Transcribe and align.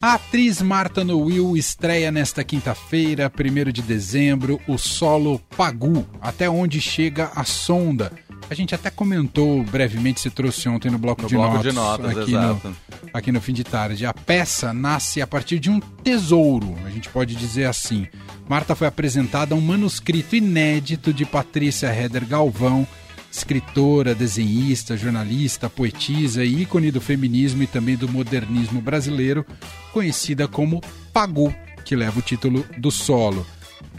A 0.00 0.14
atriz 0.14 0.62
Marta 0.62 1.02
Will 1.02 1.56
estreia 1.56 2.12
nesta 2.12 2.44
quinta-feira, 2.44 3.28
1 3.28 3.72
de 3.72 3.82
dezembro, 3.82 4.60
o 4.68 4.78
solo 4.78 5.40
Pagu, 5.56 6.06
Até 6.20 6.48
Onde 6.48 6.80
Chega 6.80 7.32
a 7.34 7.42
Sonda. 7.42 8.12
A 8.48 8.54
gente 8.54 8.76
até 8.76 8.90
comentou 8.90 9.64
brevemente, 9.64 10.20
se 10.20 10.30
trouxe 10.30 10.68
ontem 10.68 10.88
no 10.88 10.98
bloco, 10.98 11.22
no 11.22 11.28
de, 11.28 11.34
bloco 11.34 11.56
notas, 11.56 11.72
de 11.72 11.72
notas, 11.76 12.16
aqui, 12.16 12.30
exato. 12.30 12.68
no, 12.68 12.76
aqui 13.12 13.32
no 13.32 13.40
fim 13.40 13.52
de 13.52 13.64
tarde. 13.64 14.06
A 14.06 14.14
peça 14.14 14.72
nasce 14.72 15.20
a 15.20 15.26
partir 15.26 15.58
de 15.58 15.68
um 15.68 15.80
tesouro, 15.80 16.76
a 16.86 16.90
gente 16.90 17.08
pode 17.08 17.34
dizer 17.34 17.64
assim. 17.64 18.06
Marta 18.48 18.76
foi 18.76 18.86
apresentada 18.86 19.52
a 19.52 19.58
um 19.58 19.60
manuscrito 19.60 20.36
inédito 20.36 21.12
de 21.12 21.26
Patrícia 21.26 21.92
Heder 21.92 22.24
Galvão, 22.24 22.86
escritora, 23.30 24.14
desenhista, 24.14 24.96
jornalista, 24.96 25.68
poetisa 25.68 26.44
e 26.44 26.62
ícone 26.62 26.90
do 26.90 27.00
feminismo 27.00 27.62
e 27.62 27.66
também 27.66 27.96
do 27.96 28.08
modernismo 28.08 28.80
brasileiro, 28.80 29.44
conhecida 29.92 30.48
como 30.48 30.80
Pagu, 31.12 31.54
que 31.84 31.96
leva 31.96 32.18
o 32.18 32.22
título 32.22 32.64
do 32.78 32.90
solo. 32.90 33.46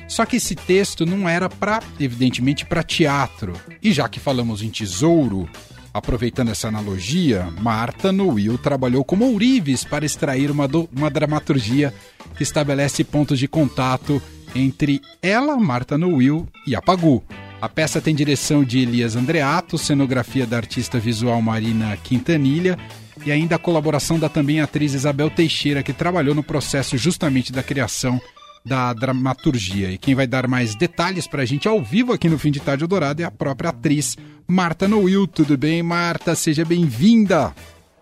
Só 0.08 0.26
que 0.26 0.38
esse 0.38 0.56
texto 0.56 1.06
não 1.06 1.30
era 1.30 1.48
para, 1.48 1.82
evidentemente, 2.00 2.66
para 2.66 2.82
teatro. 2.82 3.54
E 3.82 3.94
já 3.94 4.10
que 4.10 4.20
falamos 4.20 4.64
em 4.64 4.70
tesouro, 4.70 5.48
aproveitando 5.94 6.50
essa 6.50 6.68
analogia, 6.68 7.48
Marta 7.62 8.12
Will 8.12 8.58
trabalhou 8.58 9.04
como 9.04 9.26
ourives 9.26 9.84
para 9.84 10.06
extrair 10.06 10.50
uma, 10.50 10.68
do, 10.68 10.90
uma 10.96 11.10
dramaturgia 11.12 11.94
que 12.36 12.44
estabelece 12.44 13.04
pontos 13.04 13.38
de 13.38 13.48
contato 13.48 14.22
entre 14.56 15.00
ela, 15.22 15.58
Marta 15.58 15.96
Will, 15.96 16.48
e 16.66 16.76
a 16.76 16.82
Pagu. 16.82 17.24
A 17.62 17.68
peça 17.68 18.00
tem 18.00 18.16
direção 18.16 18.64
de 18.64 18.80
Elias 18.80 19.18
Andreato, 19.18 19.78
cenografia 19.78 20.48
da 20.48 20.56
artista 20.56 20.98
visual 20.98 21.42
Marina 21.42 21.98
Quintanilha 21.98 22.80
e 23.26 23.34
ainda 23.34 23.58
a 23.58 23.60
colaboração 23.60 24.18
da 24.18 24.30
também 24.30 24.62
atriz 24.62 24.94
Isabel 24.94 25.30
Teixeira, 25.30 25.84
que 25.84 25.92
trabalhou 25.92 26.34
no 26.34 26.42
processo 26.42 26.98
justamente 26.98 27.52
da 27.52 27.62
criação 27.62 28.20
da 28.66 28.94
dramaturgia. 28.94 29.92
E 29.92 29.98
quem 29.98 30.16
vai 30.16 30.26
dar 30.26 30.48
mais 30.48 30.74
detalhes 30.74 31.28
para 31.28 31.42
a 31.42 31.46
gente 31.46 31.68
ao 31.68 31.84
vivo 31.84 32.14
aqui 32.14 32.30
no 32.30 32.40
Fim 32.40 32.50
de 32.50 32.62
Tarde 32.62 32.88
Dourado 32.88 33.22
é 33.22 33.26
a 33.26 33.32
própria 33.32 33.72
atriz 33.72 34.18
Marta 34.48 34.88
Noil. 34.88 35.28
Tudo 35.28 35.58
bem, 35.58 35.84
Marta? 35.84 36.36
Seja 36.36 36.64
bem-vinda! 36.64 37.54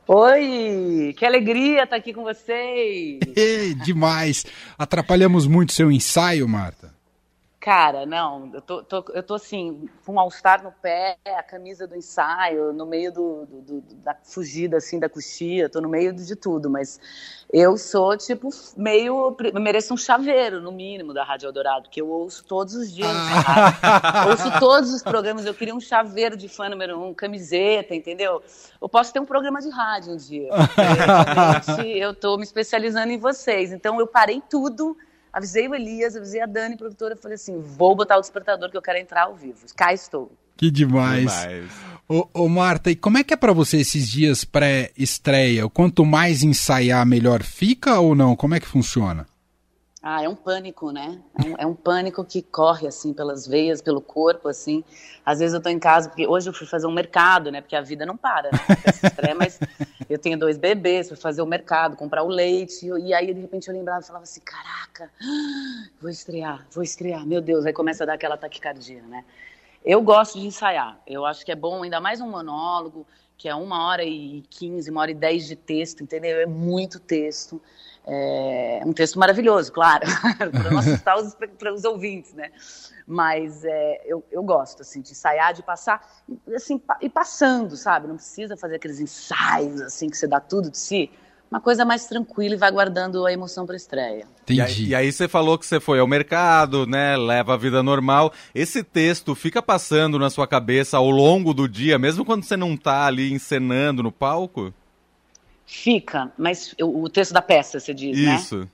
Oi, 0.07 1.15
que 1.17 1.25
alegria 1.25 1.83
estar 1.83 1.95
aqui 1.95 2.13
com 2.13 2.23
vocês! 2.23 3.19
Demais! 3.83 4.45
Atrapalhamos 4.77 5.47
muito 5.47 5.73
seu 5.73 5.91
ensaio, 5.91 6.47
Marta? 6.47 6.96
Cara, 7.67 8.05
não, 8.05 8.49
eu 8.53 8.61
tô, 8.61 8.81
tô, 8.81 9.03
eu 9.13 9.21
tô 9.21 9.33
assim, 9.33 9.89
com 10.05 10.13
um 10.13 10.19
all-star 10.21 10.63
no 10.63 10.71
pé, 10.71 11.17
a 11.25 11.43
camisa 11.43 11.85
do 11.85 11.97
ensaio, 11.97 12.71
no 12.71 12.85
meio 12.85 13.11
do, 13.11 13.45
do, 13.45 13.61
do, 13.61 13.81
da 13.95 14.15
fugida, 14.23 14.77
assim, 14.77 14.97
da 14.97 15.09
coxia, 15.09 15.67
tô 15.67 15.81
no 15.81 15.89
meio 15.89 16.13
de 16.13 16.33
tudo, 16.33 16.69
mas 16.69 16.97
eu 17.51 17.75
sou, 17.75 18.15
tipo, 18.15 18.47
meio, 18.77 19.35
eu 19.53 19.59
mereço 19.59 19.93
um 19.93 19.97
chaveiro, 19.97 20.61
no 20.61 20.71
mínimo, 20.71 21.13
da 21.13 21.25
Rádio 21.25 21.47
Eldorado, 21.47 21.89
que 21.89 21.99
eu 21.99 22.07
ouço 22.07 22.45
todos 22.45 22.73
os 22.73 22.89
dias, 22.89 23.11
ah. 23.11 24.27
ouço 24.29 24.59
todos 24.61 24.93
os 24.93 25.03
programas, 25.03 25.45
eu 25.45 25.53
queria 25.53 25.75
um 25.75 25.81
chaveiro 25.81 26.37
de 26.37 26.47
fã 26.47 26.69
número 26.69 26.97
um, 26.97 27.13
camiseta, 27.13 27.93
entendeu? 27.93 28.41
Eu 28.81 28.87
posso 28.87 29.11
ter 29.11 29.19
um 29.19 29.25
programa 29.25 29.59
de 29.59 29.69
rádio 29.69 30.13
um 30.13 30.15
dia, 30.15 30.51
eu 31.83 32.13
tô 32.13 32.37
me 32.37 32.43
especializando 32.43 33.11
em 33.11 33.17
vocês, 33.17 33.73
então 33.73 33.99
eu 33.99 34.07
parei 34.07 34.41
tudo, 34.49 34.95
avisei 35.37 35.67
o 35.67 35.75
Elias, 35.75 36.15
avisei 36.15 36.41
a 36.41 36.47
Dani, 36.47 36.75
produtora, 36.75 37.15
falei 37.15 37.35
assim, 37.35 37.61
vou 37.61 37.95
botar 37.95 38.17
o 38.17 38.21
despertador 38.21 38.71
que 38.71 38.77
eu 38.77 38.81
quero 38.81 38.97
entrar 38.97 39.25
ao 39.25 39.35
vivo. 39.35 39.59
Cá 39.75 39.93
estou. 39.93 40.31
Que 40.57 40.71
demais. 40.71 41.29
demais. 41.29 41.71
Ô, 42.09 42.27
ô, 42.33 42.49
Marta, 42.49 42.89
e 42.89 42.95
como 42.95 43.19
é 43.19 43.23
que 43.23 43.35
é 43.35 43.37
para 43.37 43.53
você 43.53 43.77
esses 43.77 44.09
dias 44.09 44.43
pré-estreia? 44.43 45.69
Quanto 45.69 46.03
mais 46.03 46.41
ensaiar, 46.41 47.05
melhor 47.05 47.43
fica 47.43 47.99
ou 47.99 48.15
não? 48.15 48.35
Como 48.35 48.55
é 48.55 48.59
que 48.59 48.65
funciona? 48.65 49.27
Ah, 50.01 50.23
é 50.23 50.29
um 50.29 50.35
pânico, 50.35 50.91
né? 50.91 51.19
É 51.33 51.47
um, 51.47 51.55
é 51.57 51.65
um, 51.65 51.73
pânico 51.73 52.23
que 52.23 52.41
corre, 52.41 52.87
assim, 52.87 53.13
pelas 53.13 53.47
veias, 53.47 53.81
pelo 53.81 53.99
corpo, 53.99 54.47
assim. 54.47 54.83
Às 55.25 55.39
vezes 55.39 55.55
eu 55.55 55.61
tô 55.61 55.69
em 55.69 55.79
casa, 55.79 56.07
porque 56.09 56.27
hoje 56.27 56.47
eu 56.47 56.53
fui 56.53 56.67
fazer 56.67 56.85
um 56.85 56.91
mercado, 56.91 57.51
né? 57.51 57.61
Porque 57.61 57.75
a 57.75 57.81
vida 57.81 58.05
não 58.05 58.15
para, 58.15 58.51
né? 58.51 59.33
Mas 59.35 59.59
eu 60.07 60.19
tenho 60.19 60.37
dois 60.37 60.57
bebês, 60.57 61.07
fui 61.07 61.17
fazer 61.17 61.41
o 61.41 61.47
mercado, 61.47 61.97
comprar 61.97 62.23
o 62.23 62.27
leite, 62.27 62.85
e 62.85 63.13
aí, 63.13 63.33
de 63.33 63.41
repente, 63.41 63.67
eu 63.67 63.73
lembrava 63.73 64.01
e 64.01 64.07
falava 64.07 64.23
assim, 64.23 64.41
caraca, 64.41 65.11
vou 65.99 66.11
estrear, 66.11 66.65
vou 66.71 66.83
estrear, 66.83 67.25
meu 67.25 67.41
Deus. 67.41 67.65
Aí 67.65 67.73
começa 67.73 68.03
a 68.03 68.07
dar 68.07 68.13
aquela 68.13 68.37
taquicardia, 68.37 69.01
né? 69.01 69.25
Eu 69.83 70.01
gosto 70.01 70.39
de 70.39 70.45
ensaiar. 70.45 70.99
Eu 71.07 71.25
acho 71.25 71.43
que 71.43 71.51
é 71.51 71.55
bom, 71.55 71.81
ainda 71.81 71.99
mais 71.99 72.21
um 72.21 72.29
monólogo, 72.29 73.07
que 73.35 73.49
é 73.49 73.55
uma 73.55 73.87
hora 73.87 74.03
e 74.03 74.43
quinze, 74.49 74.91
uma 74.91 75.01
hora 75.01 75.11
e 75.11 75.15
dez 75.15 75.47
de 75.47 75.55
texto, 75.55 76.03
entendeu? 76.03 76.39
É 76.39 76.45
muito 76.45 76.99
texto. 76.99 77.61
É 78.09 78.81
um 78.85 78.93
texto 78.93 79.19
maravilhoso, 79.19 79.71
claro, 79.71 80.05
para 80.37 80.71
não 80.71 80.79
assustar 80.79 81.17
os, 81.17 81.35
os 81.75 81.83
ouvintes, 81.83 82.33
né? 82.33 82.51
Mas 83.05 83.65
é, 83.65 84.01
eu, 84.05 84.23
eu 84.31 84.41
gosto, 84.43 84.81
assim, 84.81 85.01
de 85.01 85.11
ensaiar, 85.11 85.53
de 85.53 85.61
passar, 85.61 86.01
assim, 86.55 86.81
e 87.01 87.09
passando, 87.09 87.75
sabe? 87.75 88.07
Não 88.07 88.15
precisa 88.15 88.55
fazer 88.55 88.77
aqueles 88.77 88.99
ensaios, 88.99 89.81
assim, 89.81 90.09
que 90.09 90.17
você 90.17 90.27
dá 90.27 90.39
tudo 90.39 90.71
de 90.71 90.77
si 90.77 91.11
uma 91.49 91.61
coisa 91.61 91.85
mais 91.85 92.05
tranquila 92.05 92.55
e 92.55 92.57
vai 92.57 92.71
guardando 92.71 93.25
a 93.25 93.31
emoção 93.31 93.65
para 93.65 93.75
estreia. 93.75 94.25
E 94.49 94.61
aí, 94.61 94.87
e 94.87 94.95
aí, 94.95 95.11
você 95.11 95.27
falou 95.27 95.57
que 95.57 95.65
você 95.65 95.79
foi 95.79 95.99
ao 95.99 96.07
mercado, 96.07 96.85
né? 96.85 97.15
Leva 97.17 97.53
a 97.53 97.57
vida 97.57 97.81
normal. 97.81 98.33
Esse 98.53 98.83
texto 98.83 99.33
fica 99.33 99.61
passando 99.61 100.19
na 100.19 100.29
sua 100.29 100.47
cabeça 100.47 100.97
ao 100.97 101.09
longo 101.09 101.53
do 101.53 101.67
dia, 101.67 101.97
mesmo 101.97 102.25
quando 102.25 102.43
você 102.43 102.57
não 102.57 102.73
está 102.73 103.05
ali 103.05 103.31
encenando 103.31 104.03
no 104.03 104.11
palco? 104.11 104.73
Fica, 105.67 106.31
mas 106.37 106.73
o 106.81 107.09
texto 107.09 107.33
da 107.33 107.41
peça, 107.41 107.79
você 107.79 107.93
diz, 107.93 108.17
Isso. 108.17 108.25
né? 108.25 108.35
Isso 108.37 108.69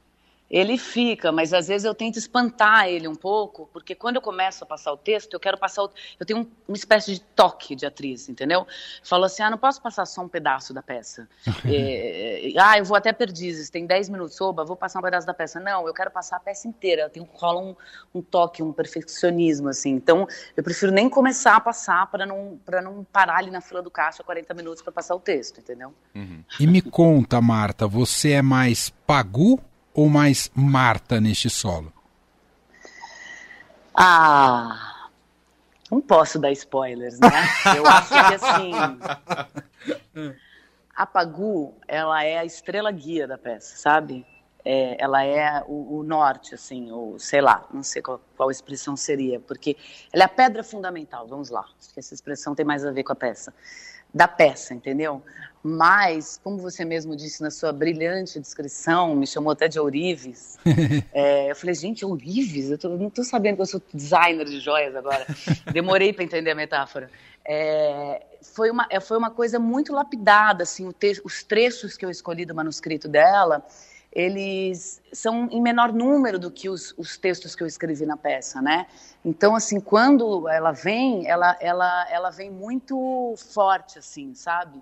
ele 0.50 0.78
fica, 0.78 1.32
mas 1.32 1.54
às 1.54 1.68
vezes 1.68 1.84
eu 1.86 1.96
tento 1.96 2.18
espantar 2.18 2.88
ele 2.88 3.08
um 3.08 3.16
pouco, 3.16 3.68
porque 3.74 3.96
quando 3.96 4.18
eu 4.18 4.22
começo 4.22 4.64
a 4.64 4.68
passar 4.68 4.92
o 4.92 4.98
texto, 4.98 5.34
eu 5.34 5.40
quero 5.40 5.58
passar 5.58 5.84
o... 5.84 5.90
Eu 6.20 6.26
tenho 6.26 6.48
uma 6.68 6.78
espécie 6.78 7.14
de 7.14 7.22
toque 7.22 7.76
de 7.76 7.86
atriz, 7.86 8.30
entendeu? 8.30 8.68
Falo 9.04 9.26
assim, 9.26 9.42
ah, 9.42 9.50
não 9.50 9.58
posso 9.58 9.82
passar 9.82 10.06
só 10.06 10.22
um 10.22 10.28
pedaço 10.28 10.74
da 10.74 10.84
peça. 10.84 11.28
é, 11.66 12.54
ah, 12.60 12.78
eu 12.78 12.86
vou 12.86 12.96
até 12.96 13.12
Perdizes, 13.12 13.70
tem 13.70 13.86
10 13.86 14.10
minutos, 14.10 14.40
oba, 14.42 14.64
vou 14.64 14.76
passar 14.76 15.00
um 15.00 15.02
pedaço 15.02 15.26
da 15.26 15.34
peça. 15.34 15.60
Não, 15.60 15.88
eu 15.88 15.94
quero 15.94 16.12
passar 16.12 16.38
a 16.38 16.40
peça 16.40 16.68
inteira, 16.68 17.04
eu 17.04 17.10
tenho, 17.10 17.28
rola 17.34 17.62
um, 17.62 17.76
um 18.14 18.22
toque, 18.22 18.62
um 18.62 18.72
perfeccionismo, 18.72 19.70
assim. 19.70 19.92
Então, 19.92 20.28
eu 20.56 20.64
prefiro 20.64 20.92
nem 20.92 21.10
começar 21.10 21.56
a 21.56 21.60
passar 21.60 22.06
para 22.12 22.26
não, 22.26 22.60
não 22.84 23.04
parar 23.12 23.38
ali 23.38 23.50
na 23.50 23.62
fila 23.62 23.82
do 23.82 23.90
caixa 23.90 24.24
40 24.24 24.54
minutos 24.54 24.84
para 24.84 24.92
passar 24.92 25.16
o 25.16 25.20
texto, 25.20 25.60
entendeu? 25.60 25.94
Uhum. 26.14 26.44
E 26.60 26.68
me 26.68 26.82
conta, 26.82 27.42
Marta, 27.42 27.88
você 27.88 28.34
é 28.34 28.42
mais 28.42 28.92
pagu 29.08 29.60
ou 29.94 30.10
mais 30.10 30.50
Marta 30.56 31.22
neste 31.22 31.50
solo? 31.50 31.92
Ah, 33.96 35.10
não 35.92 36.02
posso 36.02 36.40
dar 36.40 36.52
spoilers, 36.52 37.20
né? 37.20 37.30
Eu 37.78 37.86
acho 37.86 38.10
que 38.10 38.36
assim. 38.36 38.72
A 40.96 41.06
Pagu, 41.06 41.76
ela 41.88 42.24
é 42.24 42.38
a 42.40 42.46
estrela 42.46 42.92
guia 42.92 43.28
da 43.28 43.38
peça, 43.38 43.78
sabe? 43.78 44.26
É, 44.66 44.96
ela 44.98 45.24
é 45.24 45.62
o, 45.68 45.98
o, 45.98 46.04
norte, 46.04 46.56
assim, 46.56 46.90
ou 46.90 47.20
sei 47.20 47.42
lá, 47.42 47.68
não 47.74 47.84
sei 47.84 48.02
qual, 48.02 48.22
qual 48.38 48.50
expressão 48.50 48.96
seria, 48.96 49.38
porque 49.42 49.76
ela 50.12 50.24
é 50.24 50.26
a 50.26 50.30
pedra 50.30 50.64
fundamental, 50.64 51.28
vamos 51.28 51.50
lá, 51.50 51.66
acho 51.78 51.94
que 51.94 52.00
essa 52.00 52.14
expressão 52.14 52.56
tem 52.56 52.66
mais 52.66 52.86
a 52.86 52.92
ver 52.92 53.04
com 53.04 53.12
a 53.12 53.16
peça 53.16 53.54
da 54.14 54.28
peça, 54.28 54.74
entendeu? 54.74 55.24
Mas, 55.66 56.40
como 56.44 56.58
você 56.58 56.84
mesmo 56.84 57.16
disse 57.16 57.42
na 57.42 57.50
sua 57.50 57.72
brilhante 57.72 58.38
descrição, 58.38 59.16
me 59.16 59.26
chamou 59.26 59.54
até 59.54 59.70
de 59.70 59.80
Ourives. 59.80 60.58
é, 61.14 61.50
eu 61.50 61.56
falei, 61.56 61.74
gente, 61.74 62.04
Ourives? 62.04 62.70
Eu 62.70 62.78
tô, 62.78 62.90
não 62.90 63.08
estou 63.08 63.24
sabendo 63.24 63.56
que 63.56 63.62
eu 63.62 63.66
sou 63.66 63.82
designer 63.94 64.46
de 64.46 64.60
joias 64.60 64.94
agora. 64.94 65.26
Demorei 65.72 66.12
para 66.12 66.26
entender 66.26 66.52
a 66.52 66.56
metáfora. 66.56 67.10
É, 67.46 68.26
foi, 68.42 68.70
uma, 68.70 68.86
é, 68.90 69.00
foi 69.00 69.18
uma 69.18 69.32
coisa 69.32 69.58
muito 69.58 69.94
lapidada, 69.94 70.64
assim, 70.64 70.92
te, 70.92 71.22
os 71.24 71.44
trechos 71.44 71.96
que 71.96 72.06
eu 72.06 72.10
escolhi 72.10 72.46
do 72.46 72.54
manuscrito 72.54 73.08
dela, 73.08 73.66
eles 74.16 75.02
são 75.12 75.50
em 75.52 75.60
menor 75.60 75.92
número 75.92 76.38
do 76.38 76.52
que 76.52 76.70
os, 76.70 76.94
os, 76.98 77.18
textos 77.18 77.56
que 77.56 77.64
eu 77.64 77.68
escrevi 77.68 78.06
na 78.06 78.16
peça, 78.16 78.62
né? 78.62 78.86
Então, 79.26 79.56
assim, 79.56 79.80
quando 79.80 80.48
ela 80.48 80.72
vem, 80.72 81.28
ela, 81.28 81.58
ela, 81.60 82.08
ela 82.12 82.30
vem 82.30 82.52
muito 82.52 83.34
forte, 83.38 83.98
assim, 83.98 84.36
sabe? 84.36 84.80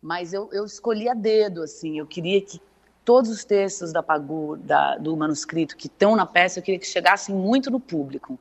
Mas 0.00 0.32
eu, 0.32 0.48
eu 0.50 0.64
escolhi 0.64 1.10
a 1.10 1.14
dedo, 1.14 1.62
assim, 1.62 1.98
eu 1.98 2.06
queria 2.06 2.40
que 2.40 2.60
todos 3.04 3.30
os 3.30 3.44
textos 3.44 3.92
da 3.92 4.02
Pagu, 4.02 4.56
da, 4.56 4.96
do 4.96 5.14
manuscrito 5.14 5.76
que 5.76 5.86
estão 5.86 6.16
na 6.16 6.24
peça, 6.24 6.58
eu 6.58 6.62
queria 6.62 6.80
que 6.80 6.86
chegassem 6.86 7.34
muito 7.34 7.70
no 7.70 7.78
público. 7.78 8.40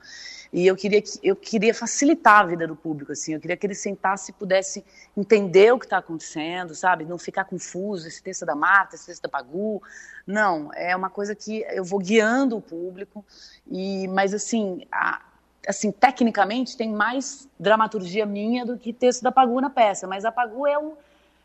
E 0.51 0.65
eu 0.65 0.75
queria, 0.75 1.03
eu 1.21 1.35
queria 1.35 1.73
facilitar 1.73 2.39
a 2.39 2.45
vida 2.45 2.67
do 2.67 2.75
público, 2.75 3.11
assim, 3.11 3.33
eu 3.33 3.39
queria 3.39 3.55
que 3.55 3.67
ele 3.67 3.75
sentasse 3.75 4.31
e 4.31 4.33
pudesse 4.33 4.83
entender 5.15 5.71
o 5.71 5.77
que 5.77 5.85
está 5.85 5.99
acontecendo, 5.99 6.73
sabe? 6.73 7.05
Não 7.05 7.19
ficar 7.19 7.45
confuso, 7.45 8.07
esse 8.07 8.21
texto 8.21 8.41
é 8.41 8.45
da 8.47 8.55
Marta, 8.55 8.95
esse 8.95 9.05
texto 9.05 9.23
é 9.23 9.27
da 9.27 9.29
Pagu. 9.29 9.81
Não, 10.25 10.71
é 10.73 10.95
uma 10.95 11.09
coisa 11.09 11.35
que 11.35 11.63
eu 11.69 11.83
vou 11.83 11.99
guiando 11.99 12.57
o 12.57 12.61
público, 12.61 13.23
e 13.69 14.07
mas 14.07 14.33
assim, 14.33 14.87
a, 14.91 15.21
assim, 15.67 15.91
tecnicamente 15.91 16.75
tem 16.75 16.91
mais 16.91 17.47
dramaturgia 17.59 18.25
minha 18.25 18.65
do 18.65 18.75
que 18.75 18.91
texto 18.91 19.21
da 19.21 19.31
Pagu 19.31 19.61
na 19.61 19.69
peça, 19.69 20.07
mas 20.07 20.25
a 20.25 20.31
Pagu 20.31 20.65
é 20.65 20.79
o, 20.79 20.97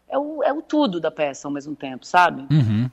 é 0.09 0.19
o, 0.19 0.43
é 0.43 0.53
o 0.53 0.62
tudo 0.62 0.99
da 0.99 1.11
peça 1.11 1.47
ao 1.47 1.53
mesmo 1.53 1.77
tempo, 1.77 2.06
sabe? 2.06 2.47
Uhum. 2.51 2.84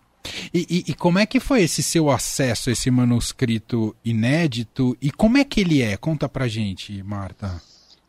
E, 0.54 0.68
e, 0.70 0.92
e, 0.92 0.94
como 0.94 1.18
é 1.18 1.26
que 1.26 1.40
foi 1.40 1.64
esse 1.64 1.82
seu 1.82 2.10
acesso 2.10 2.70
a 2.70 2.74
esse 2.74 2.92
manuscrito 2.92 3.96
inédito 4.04 4.98
e 5.02 5.10
como 5.10 5.38
é 5.38 5.46
que 5.46 5.62
ele 5.62 5.82
é? 5.82 5.96
Conta 5.96 6.28
pra 6.28 6.48
gente, 6.48 7.02
Marta. 7.04 7.62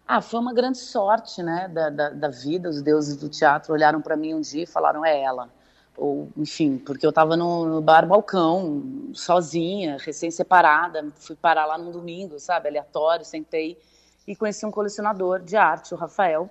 Ah, 0.07 0.21
foi 0.21 0.41
uma 0.41 0.53
grande 0.53 0.79
sorte, 0.79 1.43
né, 1.43 1.69
da, 1.69 1.89
da, 1.89 2.11
da 2.11 2.29
vida. 2.29 2.69
Os 2.69 2.83
deuses 2.83 3.17
do 3.17 3.29
teatro 3.29 3.73
olharam 3.73 4.03
para 4.03 4.17
mim 4.17 4.35
um 4.35 4.41
dia 4.41 4.65
e 4.65 4.67
falaram, 4.67 5.05
é 5.05 5.23
ela. 5.23 5.49
Ou, 5.97 6.31
enfim, 6.37 6.79
porque 6.79 7.07
eu 7.07 7.11
estava 7.11 7.37
no, 7.37 7.67
no, 7.67 7.81
bar 7.81 8.07
balcão, 8.07 8.83
sozinha, 9.15 9.97
recém-separada, 10.01 11.07
fui 11.15 11.37
parar 11.37 11.67
lá 11.67 11.79
num 11.79 11.93
domingo, 11.93 12.41
sabe, 12.41 12.69
aleatório, 12.69 13.25
sentei 13.25 13.79
e 14.27 14.35
conheci 14.35 14.67
um 14.67 14.71
colecionador 14.71 15.41
de 15.41 15.57
arte, 15.57 15.95
o 15.95 15.97
Rafael, 15.97 16.51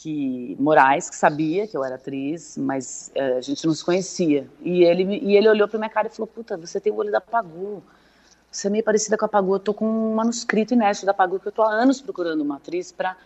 que 0.00 0.56
Moraes, 0.60 1.10
que 1.10 1.16
sabia 1.16 1.66
que 1.66 1.76
eu 1.76 1.84
era 1.84 1.96
atriz, 1.96 2.56
mas 2.56 3.10
é, 3.14 3.38
a 3.38 3.40
gente 3.40 3.66
não 3.66 3.74
se 3.74 3.84
conhecia. 3.84 4.48
E 4.60 4.84
ele, 4.84 5.02
e 5.18 5.36
ele 5.36 5.48
olhou 5.48 5.66
para 5.66 5.78
minha 5.78 5.90
cara 5.90 6.06
e 6.06 6.10
falou: 6.10 6.28
Puta, 6.28 6.56
você 6.56 6.80
tem 6.80 6.92
o 6.92 6.96
olho 6.96 7.10
da 7.10 7.20
Pagu. 7.20 7.82
Você 8.50 8.68
é 8.68 8.70
meio 8.70 8.84
parecida 8.84 9.18
com 9.18 9.24
a 9.24 9.28
Pagu. 9.28 9.56
Eu 9.56 9.60
tô 9.60 9.74
com 9.74 9.86
um 9.86 10.14
manuscrito 10.14 10.72
inédito 10.72 11.04
da 11.04 11.12
Pagu 11.12 11.40
que 11.40 11.48
eu 11.48 11.52
tô 11.52 11.62
há 11.62 11.70
anos 11.70 12.00
procurando 12.00 12.40
uma 12.42 12.56
atriz 12.56 12.92
para 12.92 13.16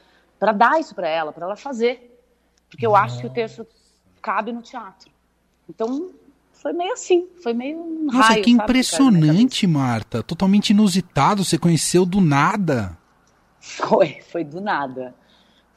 dar 0.52 0.80
isso 0.80 0.94
para 0.94 1.08
ela, 1.08 1.30
para 1.30 1.44
ela 1.44 1.56
fazer. 1.56 2.18
Porque 2.70 2.86
eu 2.86 2.96
acho 2.96 3.20
que 3.20 3.26
o 3.26 3.30
texto 3.30 3.66
cabe 4.22 4.50
no 4.50 4.62
teatro. 4.62 5.10
Então, 5.68 6.10
foi 6.52 6.72
meio 6.72 6.94
assim, 6.94 7.28
foi 7.42 7.52
meio 7.52 7.78
um 7.78 8.04
Nossa, 8.06 8.28
raio, 8.28 8.44
que 8.44 8.50
impressionante, 8.50 9.66
Marta. 9.66 10.22
Totalmente 10.22 10.70
inusitado, 10.70 11.44
você 11.44 11.58
conheceu 11.58 12.06
do 12.06 12.20
nada. 12.20 12.96
Foi, 13.60 14.22
foi 14.22 14.42
do 14.42 14.60
nada. 14.60 15.14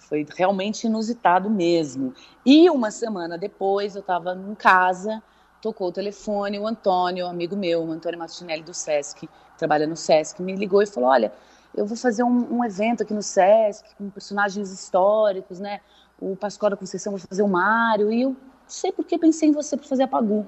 Foi 0.08 0.26
realmente 0.36 0.86
inusitado 0.86 1.50
mesmo. 1.50 2.14
E 2.46 2.70
uma 2.70 2.92
semana 2.92 3.38
depois, 3.38 3.96
eu 3.96 4.02
estava 4.02 4.36
em 4.36 4.54
casa, 4.54 5.22
tocou 5.62 5.88
o 5.88 5.92
telefone, 5.92 6.60
o 6.60 6.68
Antônio, 6.68 7.26
um 7.26 7.30
amigo 7.30 7.56
meu, 7.56 7.84
o 7.84 7.92
Antônio 7.92 8.20
Martinelli 8.20 8.62
do 8.62 8.74
Sesc, 8.74 9.28
trabalha 9.58 9.88
no 9.88 9.96
Sesc, 9.96 10.42
me 10.44 10.56
ligou 10.56 10.82
e 10.82 10.86
falou: 10.86 11.10
Olha, 11.10 11.34
eu 11.76 11.88
vou 11.88 11.98
fazer 11.98 12.24
um, 12.24 12.58
um 12.58 12.64
evento 12.64 13.02
aqui 13.02 13.14
no 13.14 13.24
Sesc 13.24 13.96
com 13.96 14.10
personagens 14.12 14.72
históricos, 14.72 15.60
né? 15.60 15.82
O 16.20 16.36
Pascoal 16.36 16.70
da 16.70 16.78
Conceição 16.78 17.12
vai 17.12 17.20
fazer 17.20 17.42
o 17.42 17.48
Mário. 17.48 18.12
E 18.12 18.22
eu 18.22 18.30
não 18.30 18.38
sei 18.68 18.92
por 18.92 19.06
que 19.06 19.18
pensei 19.18 19.50
em 19.50 19.52
você 19.52 19.76
para 19.76 19.88
fazer 19.88 20.04
a 20.04 20.08
Pagu. 20.08 20.48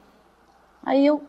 Aí 0.83 1.05
eu 1.05 1.23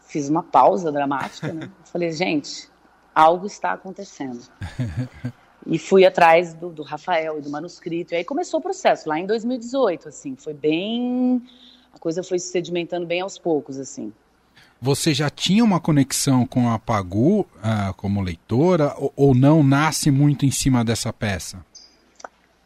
fiz 0.00 0.28
uma 0.28 0.42
pausa 0.42 0.90
dramática, 0.90 1.52
né? 1.52 1.70
Falei, 1.86 2.10
gente, 2.10 2.68
algo 3.14 3.46
está 3.46 3.72
acontecendo. 3.72 4.42
e 5.66 5.78
fui 5.78 6.04
atrás 6.04 6.54
do, 6.54 6.70
do, 6.70 6.82
Rafael 6.82 7.38
e 7.38 7.42
do 7.42 7.50
manuscrito. 7.50 8.14
E 8.14 8.16
aí 8.16 8.24
começou 8.24 8.60
o 8.60 8.62
processo, 8.62 9.08
lá 9.08 9.18
em 9.18 9.26
2018, 9.26 10.08
assim, 10.08 10.36
foi 10.36 10.54
bem... 10.54 11.42
A 11.94 11.98
coisa 11.98 12.22
foi 12.22 12.38
se 12.38 12.48
sedimentando 12.50 13.06
bem 13.06 13.20
aos 13.20 13.38
poucos, 13.38 13.78
assim. 13.78 14.12
Você 14.80 15.14
já 15.14 15.30
tinha 15.30 15.62
uma 15.62 15.78
conexão 15.78 16.44
com 16.44 16.70
a 16.70 16.78
Pagu 16.78 17.40
uh, 17.40 17.94
como 17.96 18.20
leitora 18.20 18.94
ou, 18.96 19.12
ou 19.14 19.34
não 19.34 19.62
nasce 19.62 20.10
muito 20.10 20.44
em 20.44 20.50
cima 20.50 20.84
dessa 20.84 21.12
peça? 21.12 21.64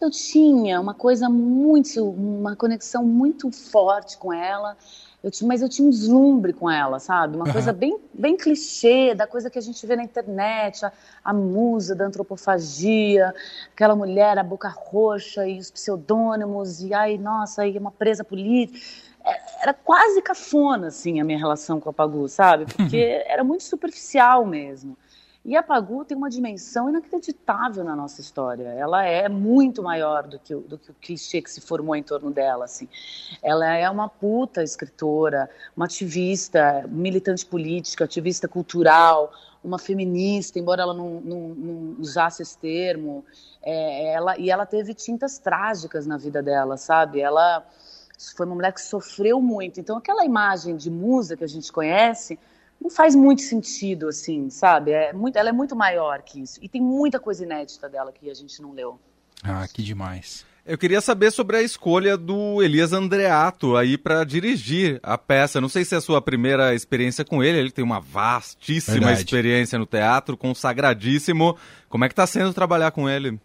Eu 0.06 0.11
tinha 0.11 0.81
uma 0.81 0.94
coisa 0.94 1.29
muito, 1.29 2.08
uma 2.08 2.55
conexão 2.55 3.05
muito 3.05 3.50
forte 3.50 4.17
com 4.17 4.32
ela. 4.32 4.76
Eu 5.20 5.32
tinha, 5.32 5.49
mas 5.49 5.62
eu 5.62 5.69
tinha 5.69 5.88
um 5.88 5.91
deslumbre 5.91 6.53
com 6.53 6.70
ela, 6.70 7.00
sabe? 7.00 7.35
Uma 7.35 7.47
uhum. 7.47 7.53
coisa 7.53 7.73
bem, 7.73 7.99
bem 8.14 8.37
clichê, 8.37 9.17
da 9.17 9.26
coisa 9.26 9.50
que 9.50 9.58
a 9.58 9.62
gente 9.62 9.85
vê 9.85 9.97
na 9.97 10.05
internet, 10.05 10.87
a, 10.87 10.93
a 11.25 11.32
musa 11.32 11.97
da 11.97 12.06
antropofagia, 12.06 13.35
aquela 13.73 13.97
mulher, 13.97 14.38
a 14.38 14.44
boca 14.44 14.69
roxa 14.69 15.44
e 15.49 15.58
os 15.58 15.73
pseudônimos, 15.73 16.81
e 16.82 16.94
ai, 16.94 17.19
nossa, 17.19 17.62
aí 17.62 17.76
uma 17.76 17.91
presa 17.91 18.23
política. 18.23 18.79
É, 19.25 19.62
era 19.62 19.75
quase 19.75 20.23
cafona, 20.23 20.87
assim, 20.87 21.20
a 21.20 21.25
minha 21.25 21.38
relação 21.38 21.81
com 21.81 21.91
a 21.91 21.93
Pagu, 21.93 22.29
sabe? 22.29 22.67
Porque 22.73 23.25
era 23.26 23.43
muito 23.43 23.64
superficial 23.64 24.47
mesmo. 24.47 24.97
E 25.46 25.56
a 25.56 25.62
Pagu 25.62 26.04
tem 26.04 26.16
uma 26.16 26.28
dimensão 26.28 26.88
inacreditável 26.88 27.84
na 27.84 27.94
nossa 27.94 28.20
história. 28.20 28.64
Ela 28.70 29.04
é 29.04 29.28
muito 29.28 29.81
maior 29.81 30.26
do 30.26 30.40
que, 30.40 30.52
o, 30.52 30.60
do 30.60 30.76
que 30.76 30.90
o 30.90 30.94
clichê 30.94 31.40
que 31.40 31.48
se 31.48 31.60
formou 31.60 31.94
em 31.94 32.02
torno 32.02 32.32
dela. 32.32 32.64
Assim. 32.64 32.88
Ela 33.40 33.72
é 33.76 33.88
uma 33.88 34.08
puta 34.08 34.64
escritora, 34.64 35.48
uma 35.76 35.87
ativista, 35.87 36.84
militante 36.88 37.46
política, 37.46 38.02
ativista 38.02 38.48
cultural, 38.48 39.32
uma 39.62 39.78
feminista, 39.78 40.58
embora 40.58 40.82
ela 40.82 40.93
não, 40.93 41.20
não, 41.20 41.40
não 41.50 41.96
usasse 42.00 42.42
esse 42.42 42.58
termo. 42.58 43.25
É, 43.62 44.14
ela, 44.14 44.37
e 44.37 44.50
ela 44.50 44.66
teve 44.66 44.94
tintas 44.94 45.38
trágicas 45.38 46.08
na 46.08 46.16
vida 46.16 46.42
dela, 46.42 46.76
sabe? 46.76 47.20
Ela 47.20 47.64
foi 48.37 48.46
uma 48.46 48.56
mulher 48.56 48.72
que 48.72 48.82
sofreu 48.82 49.40
muito. 49.40 49.78
Então, 49.78 49.96
aquela 49.96 50.25
imagem 50.25 50.76
de 50.76 50.90
musa 50.90 51.37
que 51.37 51.44
a 51.44 51.49
gente 51.49 51.70
conhece 51.70 52.37
não 52.81 52.90
faz 52.90 53.14
muito 53.14 53.43
sentido, 53.43 54.08
assim, 54.08 54.50
sabe? 54.50 54.93
É 54.93 55.12
muito, 55.12 55.37
ela 55.37 55.49
é 55.49 55.52
muito 55.52 55.75
maior 55.75 56.23
que 56.23 56.40
isso. 56.40 56.58
E 56.62 56.69
tem 56.69 56.81
muita 56.81 57.19
coisa 57.19 57.44
inédita 57.44 57.88
dela 57.88 58.12
que 58.12 58.31
a 58.31 58.34
gente 58.34 58.61
não 58.62 58.73
leu. 58.73 59.00
Ah, 59.43 59.67
que 59.73 59.82
demais. 59.82 60.44
Eu 60.64 60.76
queria 60.76 61.00
saber 61.00 61.31
sobre 61.31 61.56
a 61.56 61.62
escolha 61.62 62.17
do 62.17 62.61
Elias 62.61 62.93
Andreato 62.93 63.76
aí 63.76 63.96
para 63.96 64.25
dirigir 64.25 64.99
a 65.00 65.17
peça. 65.17 65.61
Não 65.61 65.69
sei 65.69 65.84
se 65.84 65.94
é 65.94 65.99
a 65.99 66.00
sua 66.00 66.20
primeira 66.20 66.75
experiência 66.75 67.25
com 67.25 67.43
ele, 67.43 67.58
ele 67.58 67.70
tem 67.70 67.84
uma 67.84 68.00
vastíssima 68.00 68.99
Verdade. 68.99 69.20
experiência 69.20 69.78
no 69.78 69.87
teatro, 69.87 70.37
consagradíssimo. 70.37 71.56
Como 71.88 72.05
é 72.05 72.08
que 72.08 72.12
está 72.12 72.26
sendo 72.26 72.52
trabalhar 72.52 72.90
com 72.90 73.08
ele? 73.08 73.38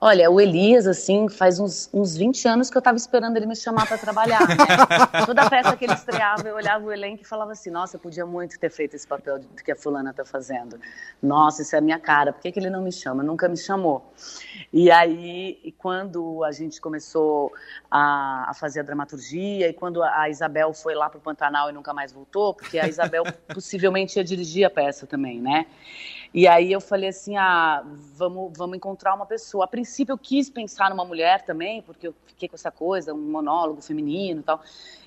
Olha, 0.00 0.30
o 0.30 0.40
Elias, 0.40 0.86
assim, 0.86 1.28
faz 1.28 1.58
uns, 1.58 1.90
uns 1.92 2.16
20 2.16 2.46
anos 2.46 2.70
que 2.70 2.76
eu 2.76 2.78
estava 2.78 2.96
esperando 2.96 3.36
ele 3.36 3.46
me 3.46 3.56
chamar 3.56 3.84
para 3.86 3.98
trabalhar. 3.98 4.46
Né? 4.46 4.54
Toda 5.26 5.50
peça 5.50 5.76
que 5.76 5.84
ele 5.84 5.92
estreava, 5.92 6.46
eu 6.46 6.54
olhava 6.54 6.84
o 6.84 6.92
elenco 6.92 7.22
e 7.22 7.24
falava 7.24 7.50
assim: 7.50 7.68
nossa, 7.68 7.96
eu 7.96 8.00
podia 8.00 8.24
muito 8.24 8.56
ter 8.60 8.70
feito 8.70 8.94
esse 8.94 9.06
papel 9.06 9.40
que 9.64 9.72
a 9.72 9.76
fulana 9.76 10.10
está 10.10 10.24
fazendo. 10.24 10.78
Nossa, 11.20 11.62
isso 11.62 11.74
é 11.74 11.78
a 11.78 11.82
minha 11.82 11.98
cara, 11.98 12.32
por 12.32 12.40
que, 12.40 12.52
que 12.52 12.60
ele 12.60 12.70
não 12.70 12.80
me 12.80 12.92
chama? 12.92 13.24
Nunca 13.24 13.48
me 13.48 13.56
chamou. 13.56 14.12
E 14.72 14.88
aí, 14.88 15.74
quando 15.78 16.44
a 16.44 16.52
gente 16.52 16.80
começou 16.80 17.52
a, 17.90 18.50
a 18.50 18.54
fazer 18.54 18.80
a 18.80 18.82
dramaturgia, 18.84 19.68
e 19.68 19.72
quando 19.72 20.00
a 20.04 20.28
Isabel 20.28 20.72
foi 20.72 20.94
lá 20.94 21.10
para 21.10 21.18
o 21.18 21.20
Pantanal 21.20 21.70
e 21.70 21.72
nunca 21.72 21.92
mais 21.92 22.12
voltou, 22.12 22.54
porque 22.54 22.78
a 22.78 22.86
Isabel 22.86 23.24
possivelmente 23.52 24.16
ia 24.16 24.24
dirigir 24.24 24.64
a 24.64 24.70
peça 24.70 25.08
também, 25.08 25.40
né? 25.40 25.66
E 26.32 26.46
aí 26.46 26.70
eu 26.70 26.80
falei 26.80 27.08
assim, 27.08 27.36
ah, 27.36 27.82
vamos, 28.14 28.52
vamos 28.56 28.76
encontrar 28.76 29.14
uma 29.14 29.24
pessoa. 29.24 29.64
A 29.64 29.68
princípio 29.68 30.12
eu 30.12 30.18
quis 30.18 30.50
pensar 30.50 30.90
numa 30.90 31.04
mulher 31.04 31.42
também, 31.42 31.80
porque 31.82 32.08
eu 32.08 32.14
fiquei 32.26 32.48
com 32.48 32.54
essa 32.54 32.70
coisa, 32.70 33.14
um 33.14 33.30
monólogo 33.30 33.80
feminino 33.80 34.40
e 34.40 34.42
tal. 34.42 34.60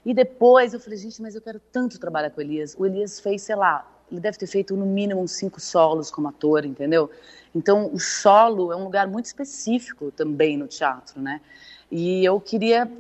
E 0.06 0.14
depois 0.14 0.74
eu 0.74 0.80
falei, 0.80 0.98
gente, 0.98 1.22
mas 1.22 1.36
eu 1.36 1.42
quero 1.42 1.60
tanto 1.72 2.00
trabalhar 2.00 2.32
com 2.32 2.40
o 2.40 2.44
Elias. 2.44 2.76
O 2.78 2.86
Elias 2.86 3.20
fez, 3.20 3.44
sei 3.44 3.56
lá, 3.56 3.88
ele 4.12 4.20
deve 4.20 4.38
ter 4.38 4.48
feito 4.48 4.76
no 4.76 4.86
mínimo 4.86 5.22
uns 5.22 5.32
cinco 5.32 5.60
solos 5.60 6.12
como 6.12 6.28
ator, 6.28 6.66
entendeu? 6.66 7.10
Então 7.54 7.90
o 7.94 8.00
solo 8.00 8.72
é 8.72 8.76
um 8.76 8.84
lugar 8.84 9.08
muito 9.08 9.26
específico 9.26 10.12
também 10.12 10.58
no 10.58 10.68
teatro, 10.68 11.22
né? 11.22 11.40
E 11.90 12.26
eu 12.26 12.40
queria, 12.40 12.92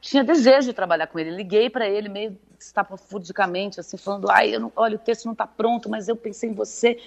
tinha 0.00 0.24
desejo 0.24 0.68
de 0.68 0.72
trabalhar 0.72 1.06
com 1.06 1.18
ele. 1.18 1.30
Liguei 1.30 1.68
para 1.68 1.88
ele 1.88 2.08
meio 2.08 2.38
estapafurdicamente, 2.58 3.80
assim, 3.80 3.96
falando, 3.96 4.30
ai, 4.30 4.54
eu 4.54 4.60
não, 4.60 4.72
olha, 4.76 4.96
o 4.96 4.98
texto 4.98 5.26
não 5.26 5.32
está 5.32 5.46
pronto, 5.46 5.88
mas 5.88 6.08
eu 6.08 6.16
pensei 6.16 6.50
em 6.50 6.54
você. 6.54 6.98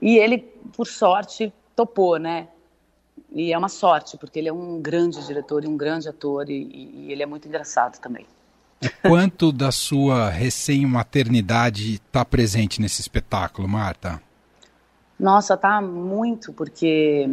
E 0.00 0.18
ele, 0.18 0.38
por 0.76 0.86
sorte, 0.86 1.52
topou, 1.74 2.18
né? 2.18 2.48
E 3.30 3.52
é 3.52 3.58
uma 3.58 3.68
sorte, 3.68 4.16
porque 4.16 4.38
ele 4.38 4.48
é 4.48 4.52
um 4.52 4.80
grande 4.80 5.24
diretor 5.26 5.64
e 5.64 5.66
um 5.68 5.76
grande 5.76 6.08
ator, 6.08 6.50
e, 6.50 7.04
e 7.06 7.12
ele 7.12 7.22
é 7.22 7.26
muito 7.26 7.48
engraçado 7.48 7.98
também. 7.98 8.26
Quanto 9.02 9.52
da 9.52 9.70
sua 9.70 10.28
recém-maternidade 10.28 11.94
está 11.94 12.24
presente 12.24 12.80
nesse 12.80 13.00
espetáculo, 13.00 13.68
Marta? 13.68 14.20
Nossa, 15.18 15.56
tá 15.56 15.80
muito, 15.80 16.52
porque 16.52 17.30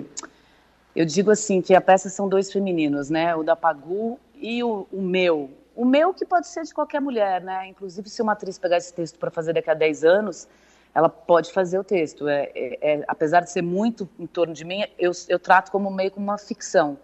eu 0.96 1.06
digo 1.06 1.32
assim 1.32 1.62
que 1.62 1.74
a 1.74 1.82
peça 1.82 2.10
são 2.10 2.30
dois 2.30 2.52
femininos, 2.52 3.10
né? 3.10 3.36
O 3.36 3.44
da 3.44 3.56
Pagu 3.56 4.20
e 4.36 4.64
o, 4.64 4.88
o 4.92 5.02
meu. 5.02 5.50
O 5.76 5.86
meu 5.86 6.14
que 6.14 6.26
pode 6.26 6.48
ser 6.48 6.64
de 6.64 6.74
qualquer 6.74 7.00
mulher, 7.02 7.42
né? 7.42 7.68
Inclusive, 7.68 8.10
se 8.10 8.22
uma 8.22 8.34
atriz 8.34 8.60
pegar 8.60 8.78
esse 8.78 8.94
texto 8.94 9.18
para 9.18 9.32
fazer 9.32 9.54
daqui 9.54 9.70
a 9.70 9.74
10 9.74 10.04
anos, 10.04 10.48
ela 10.94 11.10
pode 11.10 11.52
fazer 11.52 11.80
o 11.80 11.84
texto. 11.84 12.28
É, 12.28 12.52
é, 12.56 12.94
é, 12.94 13.06
apesar 13.08 13.42
de 13.42 13.52
ser 13.52 13.62
muito 13.62 14.10
em 14.20 14.28
torno 14.28 14.54
de 14.54 14.66
mim, 14.66 14.84
eu, 14.98 15.12
eu 15.28 15.40
trato 15.40 15.72
como 15.72 15.90
meio 15.90 16.12
como 16.12 16.26
uma 16.26 16.38
ficção. 16.38 16.98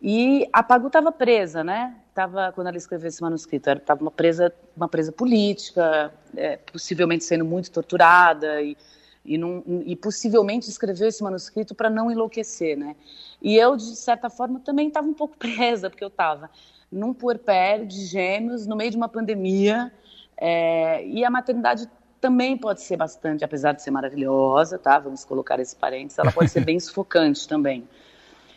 E 0.00 0.48
a 0.52 0.62
Pagu 0.62 0.88
estava 0.88 1.10
presa, 1.10 1.64
né? 1.64 1.96
Tava, 2.14 2.52
quando 2.52 2.68
ela 2.68 2.76
escreveu 2.76 3.08
esse 3.08 3.22
manuscrito, 3.22 3.70
estava 3.70 4.00
uma 4.00 4.10
presa, 4.10 4.52
uma 4.76 4.88
presa 4.88 5.10
política, 5.10 6.12
é, 6.36 6.58
possivelmente 6.58 7.24
sendo 7.24 7.44
muito 7.44 7.70
torturada 7.70 8.60
e, 8.60 8.76
e, 9.24 9.38
não, 9.38 9.62
e 9.86 9.96
possivelmente 9.96 10.68
escreveu 10.68 11.08
esse 11.08 11.22
manuscrito 11.22 11.74
para 11.74 11.88
não 11.88 12.10
enlouquecer, 12.10 12.76
né? 12.76 12.94
E 13.40 13.56
eu, 13.56 13.76
de 13.76 13.96
certa 13.96 14.28
forma, 14.28 14.60
também 14.60 14.88
estava 14.88 15.06
um 15.06 15.14
pouco 15.14 15.36
presa, 15.38 15.88
porque 15.88 16.04
eu 16.04 16.08
estava 16.08 16.50
num 16.92 17.12
puerpério 17.12 17.86
de 17.86 18.04
gêmeos, 18.04 18.66
no 18.66 18.76
meio 18.76 18.90
de 18.90 18.96
uma 18.96 19.08
pandemia, 19.08 19.92
é, 20.36 21.06
e 21.06 21.24
a 21.24 21.30
maternidade 21.30 21.88
também 22.26 22.56
pode 22.56 22.82
ser 22.82 22.96
bastante, 22.96 23.44
apesar 23.44 23.70
de 23.70 23.82
ser 23.82 23.92
maravilhosa, 23.92 24.76
tá? 24.76 24.98
Vamos 24.98 25.24
colocar 25.24 25.60
esse 25.60 25.76
parênteses, 25.76 26.18
ela 26.18 26.32
pode 26.32 26.50
ser 26.50 26.64
bem 26.64 26.78
sufocante 26.80 27.46
também. 27.46 27.88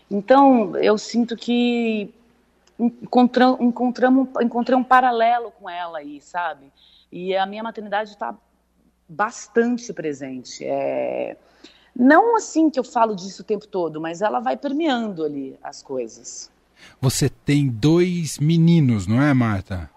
Então, 0.10 0.76
eu 0.78 0.98
sinto 0.98 1.38
que 1.38 2.12
encontramos, 2.80 3.62
encontramos, 3.62 4.28
encontrei 4.42 4.76
um 4.76 4.84
paralelo 4.84 5.52
com 5.52 5.70
ela 5.70 6.00
aí, 6.00 6.20
sabe? 6.20 6.72
E 7.12 7.36
a 7.36 7.46
minha 7.46 7.62
maternidade 7.62 8.10
está 8.10 8.36
bastante 9.08 9.94
presente. 9.94 10.66
É... 10.66 11.38
Não 11.96 12.36
assim 12.36 12.72
que 12.72 12.80
eu 12.80 12.84
falo 12.84 13.16
disso 13.16 13.44
o 13.44 13.46
tempo 13.46 13.68
todo, 13.68 14.02
mas 14.02 14.24
ela 14.24 14.40
vai 14.40 14.58
permeando 14.58 15.24
ali 15.24 15.60
as 15.62 15.84
coisas. 15.84 16.50
Você 17.00 17.30
tem 17.30 17.68
dois 17.68 18.40
meninos, 18.40 19.06
não 19.06 19.22
é, 19.22 19.32
Marta? 19.32 19.92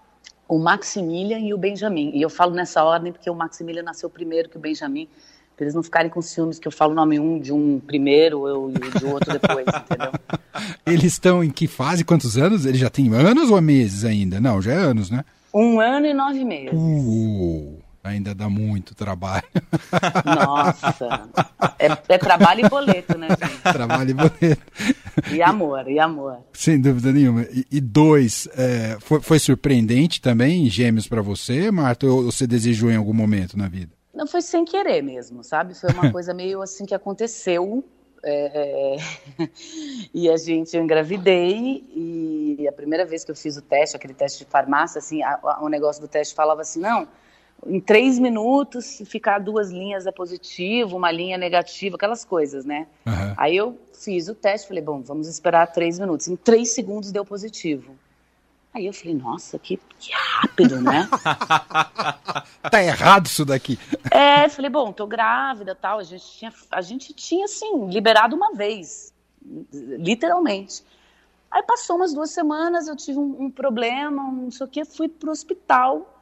O 0.47 0.59
Maximilian 0.59 1.39
e 1.39 1.53
o 1.53 1.57
Benjamin. 1.57 2.11
E 2.13 2.21
eu 2.21 2.29
falo 2.29 2.53
nessa 2.53 2.83
ordem 2.83 3.11
porque 3.11 3.29
o 3.29 3.35
Maximilian 3.35 3.83
nasceu 3.83 4.09
primeiro 4.09 4.49
que 4.49 4.57
o 4.57 4.59
Benjamin 4.59 5.07
para 5.55 5.65
eles 5.65 5.75
não 5.75 5.83
ficarem 5.83 6.09
com 6.09 6.21
ciúmes 6.21 6.57
que 6.57 6.67
eu 6.67 6.71
falo 6.71 6.93
o 6.93 6.95
nome 6.95 7.19
um 7.19 7.39
de 7.39 7.53
um 7.53 7.79
primeiro 7.79 8.47
eu, 8.47 8.71
e 8.71 8.99
de 8.99 9.05
outro 9.05 9.31
depois, 9.33 9.65
entendeu? 9.69 10.11
Eles 10.85 11.13
estão 11.13 11.43
em 11.43 11.51
que 11.51 11.67
fase? 11.67 12.03
Quantos 12.03 12.37
anos? 12.37 12.65
Eles 12.65 12.79
já 12.79 12.89
têm 12.89 13.13
anos 13.13 13.51
ou 13.51 13.61
meses 13.61 14.03
ainda? 14.03 14.39
Não, 14.39 14.61
já 14.61 14.73
é 14.73 14.77
anos, 14.77 15.09
né? 15.09 15.23
Um 15.53 15.79
ano 15.79 16.07
e 16.07 16.13
nove 16.13 16.43
meses. 16.43 16.73
Uh, 16.73 17.82
ainda 18.03 18.35
dá 18.35 18.49
muito 18.49 18.93
trabalho. 18.93 19.47
Nossa, 20.25 21.29
é, 21.79 21.87
é 22.09 22.17
trabalho 22.17 22.65
e 22.65 22.69
boleto, 22.69 23.17
né? 23.17 23.29
Gente? 23.29 23.61
Trabalho 23.63 24.09
e 24.09 24.13
boleto. 24.13 24.61
E 25.31 25.41
amor, 25.41 25.89
e 25.89 25.99
amor. 25.99 26.39
Sem 26.51 26.79
dúvida 26.81 27.11
nenhuma. 27.11 27.43
E, 27.43 27.65
e 27.71 27.81
dois, 27.81 28.47
é, 28.57 28.97
foi, 28.99 29.21
foi 29.21 29.39
surpreendente 29.39 30.21
também, 30.21 30.69
gêmeos 30.69 31.07
para 31.07 31.21
você, 31.21 31.71
Marta, 31.71 32.05
ou 32.05 32.23
você 32.23 32.45
desejou 32.45 32.91
em 32.91 32.97
algum 32.97 33.13
momento 33.13 33.57
na 33.57 33.69
vida? 33.69 33.93
Não 34.13 34.27
foi 34.27 34.41
sem 34.41 34.65
querer 34.65 35.01
mesmo, 35.01 35.43
sabe? 35.43 35.73
Foi 35.73 35.91
uma 35.91 36.09
coisa 36.11 36.33
meio 36.33 36.61
assim 36.61 36.85
que 36.85 36.93
aconteceu. 36.93 37.83
É, 38.25 38.95
e 40.13 40.29
a 40.29 40.37
gente, 40.37 40.75
eu 40.75 40.83
engravidei 40.83 41.83
e 41.93 42.65
a 42.67 42.71
primeira 42.71 43.05
vez 43.05 43.25
que 43.25 43.31
eu 43.31 43.35
fiz 43.35 43.57
o 43.57 43.61
teste, 43.61 43.95
aquele 43.95 44.13
teste 44.13 44.45
de 44.45 44.49
farmácia, 44.49 44.99
assim, 44.99 45.21
a, 45.21 45.39
a, 45.43 45.63
o 45.63 45.67
negócio 45.67 46.01
do 46.01 46.07
teste 46.07 46.33
falava 46.33 46.61
assim, 46.61 46.79
não, 46.79 47.07
em 47.67 47.79
três 47.79 48.19
minutos, 48.19 48.85
se 48.85 49.05
ficar 49.05 49.39
duas 49.39 49.71
linhas 49.71 50.05
é 50.05 50.11
positivo, 50.11 50.97
uma 50.97 51.11
linha 51.11 51.37
negativa, 51.37 51.95
aquelas 51.95 52.25
coisas, 52.25 52.65
né? 52.65 52.87
Uhum. 53.05 53.33
Aí 53.37 53.55
eu 53.55 53.77
fiz 53.93 54.27
o 54.27 54.35
teste, 54.35 54.67
falei, 54.67 54.83
bom, 54.83 55.01
vamos 55.01 55.27
esperar 55.27 55.67
três 55.67 55.99
minutos. 55.99 56.27
Em 56.27 56.35
três 56.35 56.73
segundos 56.73 57.11
deu 57.11 57.23
positivo. 57.25 57.95
Aí 58.73 58.87
eu 58.87 58.93
falei, 58.93 59.13
nossa, 59.13 59.59
que, 59.59 59.79
que 59.99 60.11
rápido, 60.11 60.81
né? 60.81 61.07
tá 62.71 62.83
errado 62.83 63.27
isso 63.27 63.45
daqui. 63.45 63.77
É, 64.11 64.47
falei, 64.47 64.69
bom, 64.69 64.91
tô 64.91 65.07
grávida 65.07 65.73
tal. 65.73 65.97
A 65.97 66.03
gente 66.03 66.25
tinha, 66.37 66.53
a 66.71 66.81
gente 66.81 67.13
tinha 67.13 67.45
assim, 67.45 67.87
liberado 67.87 68.35
uma 68.35 68.53
vez, 68.53 69.11
literalmente. 69.71 70.83
Aí 71.49 71.63
passou 71.63 71.95
umas 71.95 72.13
duas 72.13 72.29
semanas, 72.31 72.87
eu 72.87 72.95
tive 72.95 73.17
um, 73.17 73.45
um 73.45 73.51
problema, 73.51 74.23
não 74.23 74.51
sei 74.51 74.65
o 74.65 74.69
que, 74.69 74.85
fui 74.85 75.07
pro 75.07 75.31
hospital. 75.31 76.12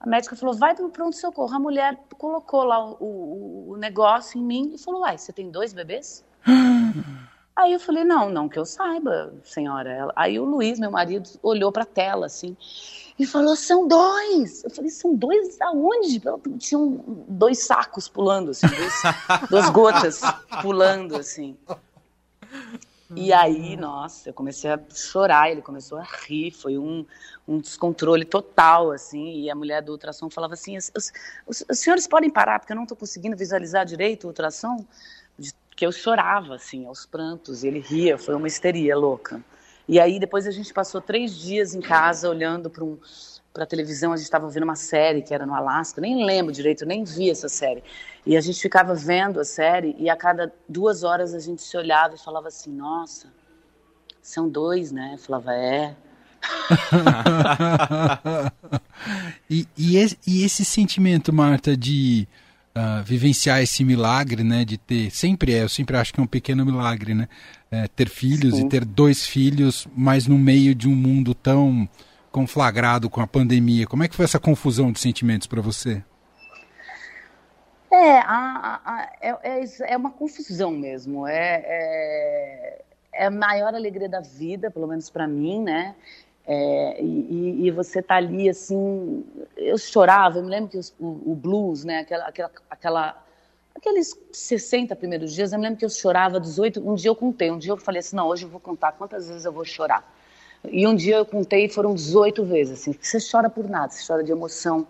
A 0.00 0.08
médica 0.08 0.34
falou, 0.34 0.54
vai 0.54 0.74
pro 0.74 0.88
pronto-socorro. 0.88 1.54
A 1.54 1.58
mulher 1.58 1.98
colocou 2.16 2.64
lá 2.64 2.82
o, 2.82 2.96
o, 2.98 3.72
o 3.72 3.76
negócio 3.76 4.40
em 4.40 4.42
mim 4.42 4.72
e 4.74 4.78
falou, 4.78 5.02
uai, 5.02 5.18
você 5.18 5.30
tem 5.30 5.50
dois 5.50 5.74
bebês? 5.74 6.24
Aí 7.54 7.74
eu 7.74 7.80
falei, 7.80 8.04
não, 8.04 8.30
não 8.30 8.48
que 8.48 8.58
eu 8.58 8.64
saiba, 8.64 9.34
senhora. 9.44 10.10
Aí 10.16 10.40
o 10.40 10.44
Luiz, 10.46 10.78
meu 10.78 10.90
marido, 10.90 11.28
olhou 11.42 11.70
para 11.70 11.82
a 11.82 11.86
tela, 11.86 12.24
assim, 12.24 12.56
e 13.18 13.26
falou, 13.26 13.54
são 13.54 13.86
dois. 13.86 14.64
Eu 14.64 14.70
falei, 14.70 14.90
são 14.90 15.14
dois 15.14 15.60
aonde? 15.60 16.22
Tinham 16.58 17.04
dois 17.28 17.58
sacos 17.58 18.08
pulando, 18.08 18.52
assim, 18.52 18.66
dois, 18.66 19.02
duas 19.50 19.68
gotas 19.68 20.22
pulando, 20.62 21.16
assim. 21.16 21.54
E 23.16 23.32
aí, 23.32 23.76
nossa, 23.76 24.28
eu 24.28 24.34
comecei 24.34 24.70
a 24.70 24.80
chorar, 24.94 25.50
ele 25.50 25.62
começou 25.62 25.98
a 25.98 26.02
rir, 26.02 26.52
foi 26.52 26.78
um, 26.78 27.04
um 27.46 27.58
descontrole 27.58 28.24
total, 28.24 28.92
assim, 28.92 29.40
e 29.40 29.50
a 29.50 29.54
mulher 29.54 29.82
do 29.82 29.92
ultrassom 29.92 30.30
falava 30.30 30.54
assim, 30.54 30.76
os, 30.76 30.92
os, 31.46 31.64
os 31.68 31.78
senhores 31.78 32.06
podem 32.06 32.30
parar, 32.30 32.60
porque 32.60 32.72
eu 32.72 32.76
não 32.76 32.84
estou 32.84 32.96
conseguindo 32.96 33.36
visualizar 33.36 33.84
direito 33.84 34.24
o 34.24 34.26
ultrassom? 34.28 34.84
que 35.80 35.86
eu 35.86 35.92
chorava, 35.92 36.56
assim, 36.56 36.84
aos 36.84 37.06
prantos, 37.06 37.64
e 37.64 37.68
ele 37.68 37.78
ria, 37.78 38.18
foi 38.18 38.34
uma 38.34 38.46
histeria 38.46 38.94
louca. 38.94 39.42
E 39.88 39.98
aí 39.98 40.20
depois 40.20 40.46
a 40.46 40.50
gente 40.50 40.74
passou 40.74 41.00
três 41.00 41.34
dias 41.34 41.74
em 41.74 41.80
casa 41.80 42.28
olhando 42.28 42.68
para 42.68 42.84
um, 42.84 42.98
para 43.52 43.66
televisão, 43.66 44.12
a 44.12 44.16
gente 44.16 44.24
estava 44.24 44.48
vendo 44.48 44.62
uma 44.62 44.76
série 44.76 45.22
que 45.22 45.34
era 45.34 45.44
no 45.44 45.54
Alasca, 45.54 46.00
nem 46.00 46.24
lembro 46.24 46.52
direito, 46.52 46.86
nem 46.86 47.04
vi 47.04 47.30
essa 47.30 47.48
série. 47.48 47.82
E 48.24 48.36
a 48.36 48.40
gente 48.40 48.60
ficava 48.60 48.94
vendo 48.94 49.40
a 49.40 49.44
série 49.44 49.94
e 49.98 50.08
a 50.08 50.16
cada 50.16 50.52
duas 50.68 51.02
horas 51.02 51.34
a 51.34 51.38
gente 51.38 51.62
se 51.62 51.76
olhava 51.76 52.14
e 52.14 52.18
falava 52.18 52.48
assim: 52.48 52.70
Nossa, 52.70 53.28
são 54.22 54.48
dois, 54.48 54.92
né? 54.92 55.10
Eu 55.14 55.18
falava: 55.18 55.54
É. 55.54 55.96
e, 59.50 59.66
e, 59.76 59.96
esse, 59.96 60.18
e 60.26 60.44
esse 60.44 60.64
sentimento, 60.64 61.32
Marta, 61.32 61.76
de 61.76 62.26
uh, 62.74 63.02
vivenciar 63.04 63.60
esse 63.60 63.84
milagre, 63.84 64.42
né, 64.42 64.64
de 64.64 64.78
ter, 64.78 65.10
sempre 65.10 65.54
é, 65.54 65.62
eu 65.62 65.68
sempre 65.68 65.96
acho 65.96 66.14
que 66.14 66.20
é 66.20 66.22
um 66.22 66.26
pequeno 66.26 66.64
milagre, 66.64 67.14
né, 67.14 67.28
é, 67.70 67.86
ter 67.88 68.08
filhos 68.08 68.56
Sim. 68.56 68.66
e 68.66 68.68
ter 68.70 68.84
dois 68.84 69.26
filhos, 69.26 69.86
mas 69.94 70.26
no 70.26 70.38
meio 70.38 70.74
de 70.74 70.88
um 70.88 70.94
mundo 70.94 71.34
tão 71.34 71.86
conflagrado 72.30 73.10
com 73.10 73.20
a 73.20 73.26
pandemia. 73.26 73.86
Como 73.86 74.02
é 74.02 74.08
que 74.08 74.16
foi 74.16 74.24
essa 74.24 74.38
confusão 74.38 74.92
de 74.92 75.00
sentimentos 75.00 75.46
para 75.46 75.60
você? 75.60 76.02
É, 77.90 78.18
a, 78.20 78.80
a, 78.84 79.10
é, 79.20 79.60
é, 79.60 79.92
é, 79.92 79.96
uma 79.96 80.12
confusão 80.12 80.70
mesmo. 80.70 81.26
É, 81.26 81.62
é, 81.64 82.84
é, 83.12 83.26
a 83.26 83.30
maior 83.30 83.74
alegria 83.74 84.08
da 84.08 84.20
vida, 84.20 84.70
pelo 84.70 84.86
menos 84.86 85.10
para 85.10 85.26
mim, 85.26 85.60
né? 85.62 85.96
É, 86.46 87.02
e, 87.02 87.66
e, 87.66 87.70
você 87.70 88.00
tá 88.00 88.16
ali 88.16 88.48
assim, 88.48 89.24
eu 89.56 89.76
chorava, 89.78 90.38
eu 90.38 90.42
me 90.42 90.50
lembro 90.50 90.70
que 90.70 90.78
os, 90.78 90.92
o, 90.98 91.32
o, 91.32 91.34
blues, 91.34 91.84
né, 91.84 92.00
aquela, 92.00 92.24
aquela, 92.24 92.50
aquela, 92.68 93.24
aqueles 93.74 94.18
60 94.32 94.96
primeiros 94.96 95.32
dias, 95.32 95.52
eu 95.52 95.58
me 95.58 95.64
lembro 95.64 95.78
que 95.78 95.84
eu 95.84 95.90
chorava 95.90 96.40
18, 96.40 96.80
um 96.80 96.94
dia 96.94 97.10
eu 97.10 97.14
contei, 97.14 97.52
um 97.52 97.58
dia 97.58 97.70
eu 97.70 97.76
falei 97.76 98.00
assim, 98.00 98.16
não, 98.16 98.26
hoje 98.26 98.46
eu 98.46 98.48
vou 98.48 98.58
contar 98.58 98.92
quantas 98.92 99.28
vezes 99.28 99.44
eu 99.44 99.52
vou 99.52 99.64
chorar. 99.64 100.02
E 100.68 100.86
um 100.86 100.94
dia 100.94 101.16
eu 101.16 101.26
contei 101.26 101.68
foram 101.68 101.94
18 101.94 102.44
vezes, 102.44 102.80
assim, 102.80 102.94
você 103.00 103.18
chora 103.18 103.48
por 103.48 103.68
nada, 103.68 103.92
você 103.92 104.06
chora 104.06 104.22
de 104.22 104.30
emoção, 104.30 104.86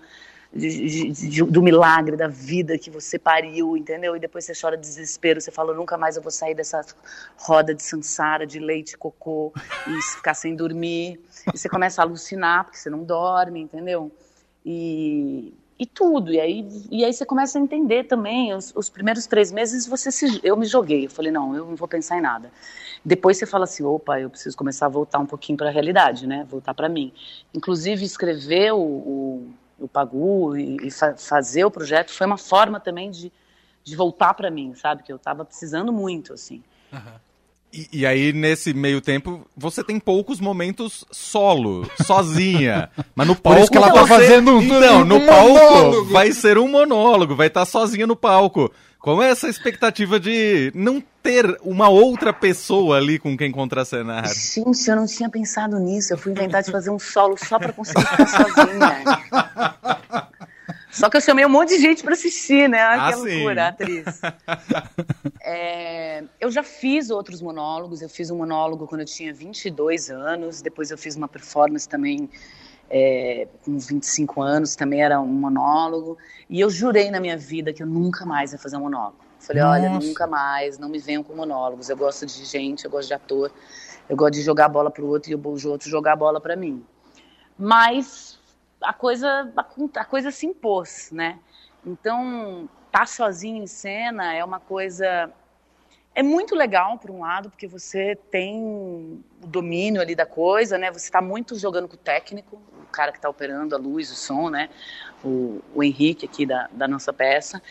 de, 0.53 0.69
de, 0.69 1.29
de, 1.29 1.43
do 1.45 1.63
milagre 1.63 2.17
da 2.17 2.27
vida 2.27 2.77
que 2.77 2.91
você 2.91 3.19
pariu, 3.19 3.77
entendeu? 3.77 4.17
E 4.17 4.21
depois 4.21 4.45
você 4.45 4.53
chora 4.61 4.77
de 4.77 4.83
desespero, 4.83 5.41
você 5.41 5.51
fala, 5.51 5.73
nunca 5.73 5.97
mais 5.97 6.17
eu 6.17 6.23
vou 6.23 6.33
sair 6.33 6.55
dessa 6.55 6.85
roda 7.37 7.73
de 7.73 7.83
sansara, 7.83 8.45
de 8.45 8.59
leite, 8.59 8.99
cocô, 8.99 9.53
e 9.87 10.03
ficar 10.17 10.35
sem 10.35 10.57
dormir. 10.57 11.21
E 11.55 11.57
você 11.57 11.69
começa 11.69 12.03
a 12.03 12.05
alucinar, 12.05 12.65
porque 12.65 12.79
você 12.79 12.91
não 12.91 13.05
dorme, 13.05 13.61
entendeu? 13.61 14.11
E, 14.67 15.55
e 15.81 15.87
tudo. 15.87 16.33
E 16.33 16.39
aí, 16.39 16.69
e 16.91 17.05
aí 17.05 17.13
você 17.13 17.27
começa 17.27 17.59
a 17.59 17.61
entender 17.61 18.05
também. 18.05 18.55
Os, 18.55 18.73
os 18.77 18.89
primeiros 18.89 19.27
três 19.27 19.51
meses 19.51 19.87
você 19.87 20.13
se, 20.13 20.41
eu 20.45 20.57
me 20.57 20.67
joguei. 20.67 21.07
Eu 21.07 21.11
falei, 21.11 21.33
não, 21.33 21.57
eu 21.57 21.67
não 21.67 21.75
vou 21.75 21.89
pensar 21.89 22.19
em 22.19 22.21
nada. 22.21 22.53
Depois 23.05 23.39
você 23.39 23.47
fala 23.47 23.65
assim, 23.65 23.83
opa, 23.83 24.21
eu 24.21 24.31
preciso 24.31 24.57
começar 24.57 24.87
a 24.87 24.91
voltar 24.91 25.19
um 25.19 25.27
pouquinho 25.27 25.57
para 25.57 25.69
a 25.69 25.73
realidade, 25.73 26.27
né? 26.27 26.47
Voltar 26.49 26.75
para 26.75 26.89
mim. 26.89 27.13
Inclusive, 27.55 28.05
escrever 28.05 28.73
o, 28.73 28.79
o 28.79 29.55
o 29.81 29.89
Pagu 29.89 30.57
e, 30.57 30.77
e 30.87 30.91
fa 30.91 31.17
fazer 31.17 31.65
o 31.65 31.71
projeto 31.71 32.13
foi 32.13 32.27
uma 32.27 32.37
forma 32.37 32.79
também 32.79 33.11
de, 33.11 33.33
de 33.83 33.97
voltar 33.97 34.35
para 34.35 34.51
mim, 34.51 34.75
sabe? 34.75 35.03
Que 35.03 35.11
eu 35.11 35.17
estava 35.17 35.45
precisando 35.45 35.93
muito, 35.93 36.35
assim. 36.35 36.63
Uhum. 36.93 37.15
E, 37.73 37.89
e, 37.93 38.07
aí, 38.07 38.33
nesse 38.33 38.75
meio 38.75 39.01
tempo, 39.01 39.47
você 39.57 39.85
tem 39.85 40.01
poucos 40.01 40.41
momentos 40.41 41.05
solo, 41.11 41.89
sozinha. 42.05 42.91
Mas 43.15 43.27
no 43.29 43.37
palco. 43.37 43.57
Por 43.57 43.63
isso 43.63 43.71
que 43.71 43.79
ela 43.79 43.93
tá 43.93 44.03
você... 44.03 44.09
fazendo 44.09 44.57
um. 44.57 44.63
Não, 44.63 45.05
no 45.05 45.17
um 45.17 45.27
palco 45.27 45.55
monólogo. 45.55 46.13
vai 46.13 46.33
ser 46.33 46.59
um 46.59 46.69
monólogo, 46.69 47.37
vai 47.37 47.47
estar 47.47 47.61
tá 47.61 47.67
sozinha 47.67 48.07
no 48.07 48.17
palco. 48.17 48.73
Como 48.99 49.23
é 49.23 49.31
essa 49.31 49.49
expectativa 49.49 50.21
de 50.21 50.71
não 50.75 51.03
ter 51.23 51.59
uma 51.63 51.89
outra 51.89 52.33
pessoa 52.33 52.99
ali 52.99 53.19
com 53.19 53.37
quem 53.37 53.51
contracenar? 53.51 54.27
Gente, 54.29 54.91
eu 54.91 54.97
não 54.97 55.07
tinha 55.07 55.29
pensado 55.31 55.79
nisso. 55.79 56.13
Eu 56.13 56.19
fui 56.19 56.33
inventar 56.33 56.63
de 56.63 56.71
fazer 56.71 56.91
um 56.91 56.99
solo 56.99 57.37
só 57.39 57.59
para 57.59 57.73
conseguir 57.73 58.05
ficar 58.05 58.27
sozinha. 58.27 59.03
Só 60.91 61.09
que 61.09 61.17
eu 61.17 61.21
chamei 61.21 61.47
um 61.47 61.49
monte 61.49 61.71
de 61.71 61.79
gente 61.79 62.03
para 62.03 62.15
assistir, 62.15 62.69
né? 62.69 62.85
Olha 62.85 63.03
ah, 63.03 63.13
que 63.13 63.19
loucura, 63.19 63.69
atriz. 63.69 64.21
É, 65.43 66.23
eu 66.39 66.51
já 66.51 66.63
fiz 66.63 67.11
outros 67.11 67.41
monólogos. 67.41 68.03
Eu 68.03 68.09
fiz 68.09 68.31
um 68.31 68.37
monólogo 68.37 68.87
quando 68.87 69.01
eu 69.01 69.07
tinha 69.07 69.33
22 69.33 70.11
anos. 70.11 70.61
Depois 70.61 70.91
eu 70.91 70.99
fiz 70.99 71.17
uma 71.17 71.27
performance 71.27 71.89
também 71.89 72.29
é, 72.91 73.47
com 73.65 73.79
25 73.79 74.43
anos, 74.43 74.75
também 74.75 75.03
era 75.03 75.21
um 75.21 75.27
monólogo. 75.27 76.19
E 76.49 76.61
eu 76.61 76.69
jurei 76.69 77.11
na 77.11 77.21
minha 77.21 77.37
vida 77.37 77.73
que 77.73 77.83
eu 77.83 77.87
nunca 77.87 78.27
mais 78.27 78.53
ia 78.53 78.59
fazer 78.59 78.77
um 78.77 78.81
monólogo. 78.81 79.17
Falei, 79.39 79.63
Nossa. 79.63 79.81
olha, 79.81 79.91
nunca 79.91 80.27
mais, 80.27 80.79
não 80.79 80.89
me 80.89 80.99
venham 80.99 81.23
com 81.23 81.35
monólogos. 81.35 81.89
Eu 81.89 81.97
gosto 81.97 82.27
de 82.27 82.45
gente, 82.45 82.85
eu 82.85 82.91
gosto 82.91 83.09
de 83.09 83.15
ator, 83.15 83.51
eu 84.09 84.17
gosto 84.17 84.35
de 84.35 84.43
jogar 84.43 84.67
a 84.67 84.69
bola 84.69 84.91
pro 84.91 85.07
outro 85.07 85.31
e 85.31 85.35
o 85.35 85.69
outro 85.69 85.89
jogar 85.89 86.13
a 86.13 86.17
bola 86.17 86.41
para 86.41 86.57
mim. 86.57 86.85
Mas 87.57 88.39
a 88.83 88.93
coisa, 88.93 89.53
a 89.95 90.05
coisa 90.05 90.31
se 90.31 90.47
impôs, 90.47 91.11
né? 91.13 91.39
Então, 91.85 92.69
estar 92.87 93.01
tá 93.01 93.07
sozinho 93.07 93.63
em 93.63 93.67
cena 93.67 94.35
é 94.35 94.45
uma 94.45 94.61
coisa. 94.61 95.33
É, 96.15 96.23
muito 96.23 96.55
legal, 96.57 96.99
por 96.99 97.11
um 97.11 97.21
lado, 97.21 97.51
porque 97.51 97.69
você 97.69 98.17
tem 98.31 98.61
o 98.63 99.47
domínio 99.47 100.01
ali 100.01 100.15
da 100.15 100.27
coisa, 100.27 100.77
né? 100.77 100.91
Você 100.91 101.07
está 101.07 101.23
muito 101.23 101.57
jogando 101.57 101.87
com 101.87 101.95
o 101.95 101.99
técnico, 101.99 102.57
o 102.57 102.87
cara 102.91 103.13
que 103.13 103.19
está 103.19 103.29
operando 103.29 103.75
a 103.77 103.79
luz, 103.79 104.11
o 104.11 104.17
som, 104.17 104.51
né? 104.51 104.69
O, 105.25 105.63
o 105.75 105.83
Henrique 105.83 106.27
aqui 106.27 106.45
da, 106.45 106.69
da 106.73 106.89
nossa 106.89 107.13
peça. 107.13 107.63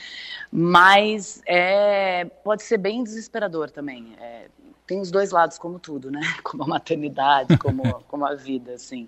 Mas 0.51 1.41
é, 1.45 2.25
pode 2.43 2.63
ser 2.63 2.77
bem 2.77 3.03
desesperador 3.03 3.69
também. 3.69 4.15
É, 4.19 4.47
tem 4.89 4.99
os 4.99 5.11
dois 5.11 5.29
lados, 5.29 5.59
como 5.59 5.77
tudo, 5.77 6.09
né? 6.09 6.21
Como 6.41 6.63
a 6.63 6.67
maternidade, 6.67 7.55
como, 7.59 7.83
como 8.07 8.25
a 8.25 8.33
vida, 8.33 8.73
assim. 8.73 9.07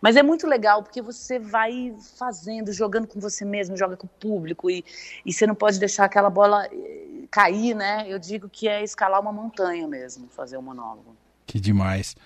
Mas 0.00 0.16
é 0.16 0.22
muito 0.22 0.46
legal 0.46 0.82
porque 0.82 1.02
você 1.02 1.38
vai 1.38 1.94
fazendo, 2.16 2.72
jogando 2.72 3.06
com 3.06 3.20
você 3.20 3.44
mesmo, 3.44 3.76
joga 3.76 3.96
com 3.96 4.06
o 4.06 4.10
público 4.10 4.70
e, 4.70 4.84
e 5.24 5.32
você 5.32 5.46
não 5.46 5.54
pode 5.54 5.78
deixar 5.78 6.04
aquela 6.04 6.30
bola 6.30 6.66
eh, 6.66 7.26
cair, 7.30 7.74
né? 7.74 8.06
Eu 8.08 8.18
digo 8.18 8.48
que 8.48 8.66
é 8.66 8.82
escalar 8.82 9.20
uma 9.20 9.32
montanha 9.32 9.86
mesmo, 9.86 10.28
fazer 10.28 10.56
um 10.56 10.62
monólogo. 10.62 11.14
Que 11.46 11.60
demais. 11.60 12.16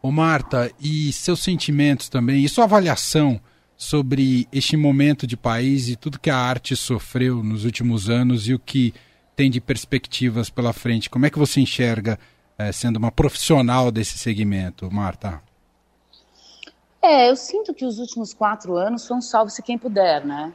Ô 0.00 0.10
Marta, 0.10 0.70
e 0.80 1.12
seus 1.12 1.42
sentimentos 1.42 2.08
também, 2.08 2.44
e 2.44 2.48
sua 2.48 2.64
avaliação 2.64 3.40
sobre 3.76 4.48
este 4.52 4.76
momento 4.76 5.26
de 5.26 5.36
país 5.36 5.88
e 5.88 5.96
tudo 5.96 6.18
que 6.18 6.30
a 6.30 6.36
arte 6.36 6.74
sofreu 6.74 7.42
nos 7.42 7.64
últimos 7.64 8.08
anos 8.08 8.48
e 8.48 8.54
o 8.54 8.58
que 8.58 8.94
tem 9.36 9.50
de 9.50 9.60
perspectivas 9.60 10.50
pela 10.50 10.72
frente? 10.72 11.08
Como 11.08 11.26
é 11.26 11.30
que 11.30 11.38
você 11.38 11.60
enxerga 11.60 12.18
é, 12.58 12.72
sendo 12.72 12.96
uma 12.96 13.12
profissional 13.12 13.92
desse 13.92 14.18
segmento, 14.18 14.90
Marta? 14.90 15.40
É, 17.00 17.30
eu 17.30 17.36
sinto 17.36 17.72
que 17.72 17.84
os 17.84 17.98
últimos 17.98 18.34
quatro 18.34 18.76
anos 18.76 19.06
foram 19.06 19.20
salve-se 19.20 19.62
quem 19.62 19.78
puder, 19.78 20.24
né? 20.24 20.52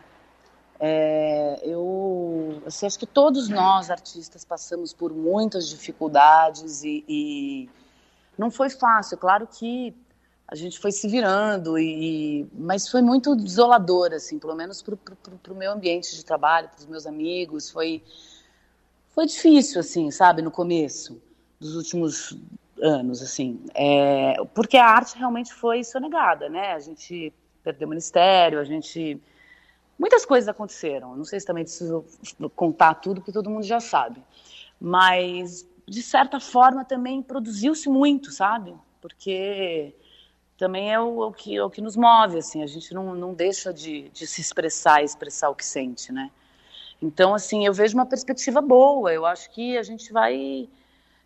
É, 0.80 1.62
eu 1.64 2.62
assim, 2.66 2.86
acho 2.86 3.00
que 3.00 3.06
todos 3.06 3.48
nós, 3.48 3.90
artistas, 3.90 4.44
passamos 4.44 4.92
por 4.92 5.14
muitas 5.14 5.70
dificuldades 5.70 6.84
e, 6.84 7.06
e 7.08 7.70
não 8.38 8.52
foi 8.52 8.70
fácil. 8.70 9.18
Claro 9.18 9.48
que 9.48 9.96
a 10.46 10.56
gente 10.56 10.78
foi 10.80 10.92
se 10.92 11.08
virando, 11.08 11.80
e, 11.80 12.46
mas 12.54 12.90
foi 12.90 13.02
muito 13.02 13.36
desolador, 13.36 14.12
assim, 14.14 14.38
pelo 14.38 14.56
menos 14.56 14.82
para 14.82 14.96
o 15.50 15.56
meu 15.56 15.72
ambiente 15.72 16.14
de 16.16 16.26
trabalho, 16.26 16.68
para 16.68 16.80
os 16.80 16.86
meus 16.86 17.08
amigos. 17.08 17.70
Foi, 17.70 18.04
foi 19.10 19.26
difícil, 19.26 19.80
assim, 19.80 20.12
sabe, 20.12 20.42
no 20.42 20.52
começo 20.52 21.22
dos 21.60 21.76
últimos 21.76 22.38
anos, 22.84 23.22
assim, 23.22 23.62
é, 23.74 24.36
porque 24.54 24.78
a 24.78 24.86
arte 24.86 25.18
realmente 25.18 25.54
foi 25.54 25.84
sonegada, 25.84 26.50
né? 26.50 26.74
A 26.74 26.80
gente 26.80 27.34
perdeu 27.64 27.88
o 27.88 27.90
ministério, 27.90 28.60
a 28.60 28.64
gente 28.66 29.20
muitas 29.98 30.26
coisas 30.26 30.50
aconteceram. 30.50 31.16
Não 31.16 31.24
sei 31.24 31.40
se 31.40 31.46
também 31.46 31.64
preciso 31.64 32.06
contar 32.56 32.96
tudo, 32.96 33.22
porque 33.22 33.32
todo 33.32 33.50
mundo 33.50 33.64
já 33.64 33.80
sabe, 33.80 34.22
mas 34.80 35.66
de 35.88 36.02
certa 36.02 36.40
forma 36.40 36.84
também 36.84 37.22
produziu-se 37.22 37.88
muito, 37.90 38.32
sabe? 38.32 38.76
Porque 39.02 39.96
também 40.58 40.94
é 40.94 41.00
o, 41.00 41.28
o, 41.28 41.32
que, 41.32 41.56
é 41.56 41.64
o 41.64 41.70
que 41.70 41.82
nos 41.82 41.96
move, 41.96 42.38
assim, 42.38 42.62
a 42.64 42.68
gente 42.68 42.94
não, 42.94 43.16
não 43.16 43.34
deixa 43.34 43.74
de, 43.74 44.10
de 44.10 44.28
se 44.28 44.42
expressar 44.42 45.02
e 45.02 45.06
expressar 45.06 45.50
o 45.50 45.56
que 45.56 45.66
sente, 45.66 46.12
né? 46.12 46.30
Então, 47.02 47.34
assim, 47.34 47.66
eu 47.66 47.74
vejo 47.74 47.96
uma 47.96 48.06
perspectiva 48.06 48.62
boa, 48.62 49.14
eu 49.14 49.26
acho 49.26 49.50
que 49.52 49.78
a 49.78 49.84
gente 49.84 50.12
vai 50.14 50.70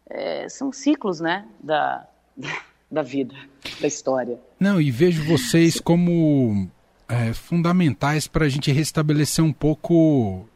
é, 0.10 0.48
são 0.50 0.72
ciclos, 0.72 1.20
né, 1.20 1.46
da, 1.62 2.08
da 2.92 3.02
vida, 3.02 3.36
da 3.80 3.88
história. 3.88 4.40
Não, 4.60 4.80
e 4.82 4.92
vejo 4.92 5.24
vocês 5.26 5.80
como 5.80 6.70
é, 7.08 7.34
fundamentais 7.34 8.28
para 8.28 8.46
a 8.46 8.50
gente 8.50 8.72
restabelecer 8.72 9.44
um 9.44 9.54
pouco 9.54 10.48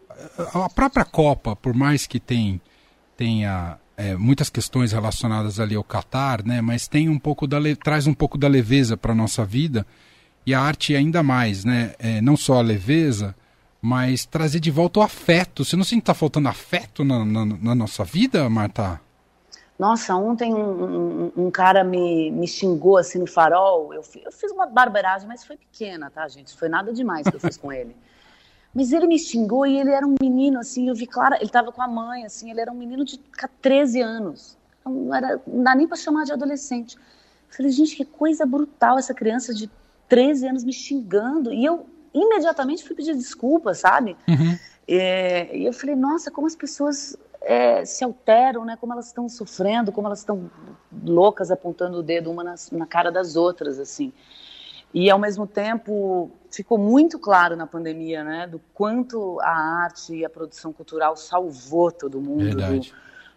a 0.54 0.70
própria 0.70 1.06
Copa, 1.06 1.56
por 1.56 1.74
mais 1.74 2.06
que 2.06 2.20
tem, 2.20 2.62
tenha 3.18 3.78
é, 3.98 4.16
muitas 4.16 4.50
questões 4.50 4.92
relacionadas 4.92 5.60
ali 5.60 5.76
ao 5.76 5.84
Catar, 5.84 6.44
né, 6.44 6.62
mas 6.62 6.88
tem 6.88 7.10
um 7.10 7.20
pouco 7.20 7.48
da 7.48 7.58
traz 7.84 8.08
um 8.08 8.14
pouco 8.14 8.38
da 8.38 8.48
leveza 8.48 8.96
para 8.96 9.16
nossa 9.16 9.46
vida 9.46 9.86
e 10.46 10.54
a 10.54 10.62
arte 10.62 10.96
ainda 10.96 11.22
mais, 11.22 11.64
né, 11.64 11.94
é, 12.00 12.22
não 12.22 12.36
só 12.36 12.60
a 12.60 12.62
leveza, 12.62 13.36
mas 13.82 14.26
trazer 14.26 14.60
de 14.60 14.70
volta 14.70 15.00
o 15.00 15.04
afeto. 15.04 15.66
Você 15.66 15.76
não 15.76 15.84
sente 15.84 16.02
que 16.02 16.04
está 16.04 16.14
faltando 16.14 16.48
afeto 16.48 17.04
na, 17.04 17.26
na, 17.26 17.46
na 17.46 17.76
nossa 17.76 18.04
vida, 18.04 18.48
Marta? 18.50 19.02
Nossa, 19.82 20.16
ontem 20.16 20.54
um, 20.54 20.60
um, 20.60 21.32
um, 21.36 21.50
cara 21.50 21.84
me, 21.84 22.30
me 22.30 22.48
xingou 22.48 22.98
assim 22.98 23.18
no 23.18 23.26
farol. 23.26 23.92
Eu, 23.92 24.04
eu 24.24 24.32
fiz 24.32 24.52
uma 24.52 24.68
barbeiragem, 24.68 25.28
mas 25.28 25.44
foi 25.44 25.58
pequena, 25.58 26.08
tá, 26.12 26.28
gente? 26.28 26.56
Foi 26.56 26.70
nada 26.70 26.94
demais 26.94 27.28
que 27.28 27.36
eu 27.36 27.40
fiz 27.40 27.58
com 27.58 27.72
ele. 27.74 27.96
Mas 28.76 28.94
ele 28.94 29.08
me 29.08 29.18
xingou 29.18 29.66
e 29.66 29.80
ele 29.80 29.90
era 29.90 30.06
um 30.06 30.14
menino, 30.22 30.60
assim, 30.60 30.88
eu 30.88 30.94
vi 30.94 31.08
claro, 31.08 31.34
ele 31.34 31.46
estava 31.46 31.72
com 31.72 31.82
a 31.82 31.88
mãe, 31.88 32.26
assim, 32.26 32.52
ele 32.52 32.62
era 32.62 32.72
um 32.72 32.76
menino 32.76 33.04
de 33.04 33.18
13 33.60 34.02
anos. 34.02 34.56
Não, 34.86 35.16
era, 35.16 35.42
não 35.48 35.64
dá 35.64 35.74
nem 35.74 35.88
para 35.88 35.98
chamar 35.98 36.26
de 36.26 36.32
adolescente. 36.32 36.96
Eu 36.96 37.58
falei, 37.58 37.72
gente, 37.72 37.96
que 37.96 38.06
coisa 38.06 38.46
brutal 38.46 39.00
essa 39.00 39.16
criança 39.16 39.52
de 39.52 39.68
13 40.08 40.48
anos 40.48 40.64
me 40.64 40.74
xingando. 40.74 41.52
E 41.52 41.66
eu 41.66 41.88
imediatamente 42.14 42.84
fui 42.84 42.96
pedir 42.96 43.16
desculpa, 43.16 43.74
sabe? 43.74 44.16
Uhum. 44.28 44.60
É, 44.88 45.58
e 45.58 45.66
eu 45.66 45.74
falei, 45.74 45.96
nossa, 45.96 46.30
como 46.30 46.46
as 46.46 46.56
pessoas 46.56 47.18
é, 47.42 47.84
se 47.86 48.04
alteram, 48.04 48.64
né? 48.64 48.78
Como 48.80 48.94
elas 48.94 49.08
estão 49.08 49.28
sofrendo, 49.28 49.92
como 49.92 50.08
elas 50.08 50.20
estão 50.20 50.50
loucas 51.04 51.52
apontando 51.52 51.98
o 51.98 52.04
dedo 52.04 52.30
uma 52.30 52.44
na, 52.44 52.56
na 52.72 52.86
cara 52.86 53.12
das 53.12 53.36
outras, 53.36 53.80
assim. 53.80 54.14
E 54.94 55.10
ao 55.10 55.18
mesmo 55.18 55.48
tempo 55.48 56.30
ficou 56.52 56.78
muito 56.78 57.18
claro 57.18 57.56
na 57.56 57.66
pandemia, 57.66 58.24
né, 58.24 58.46
do 58.46 58.60
quanto 58.74 59.40
a 59.40 59.50
arte 59.84 60.14
e 60.14 60.26
a 60.26 60.30
produção 60.30 60.74
cultural 60.74 61.16
salvou 61.16 61.90
todo 61.92 62.20
mundo 62.20 62.58
do, 62.58 62.92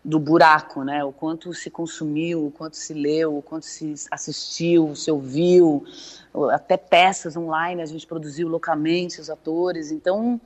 do, 0.05 0.19
buraco, 0.19 0.83
né, 0.83 1.05
o 1.05 1.12
quanto 1.12 1.55
se 1.55 1.71
consumiu, 1.71 2.47
o 2.47 2.51
quanto 2.51 2.77
se 2.77 2.93
leu, 2.93 3.38
o 3.38 3.43
quanto 3.43 3.67
se 3.67 3.95
assistiu, 4.11 4.97
se 4.97 5.12
ouviu, 5.12 5.85
até 6.51 6.77
peças 6.77 7.37
online 7.37 7.81
a 7.81 7.87
gente 7.87 8.05
produziu 8.05 8.49
localmente 8.49 9.21
os 9.21 9.31
atores. 9.31 9.93
Então 9.93 10.40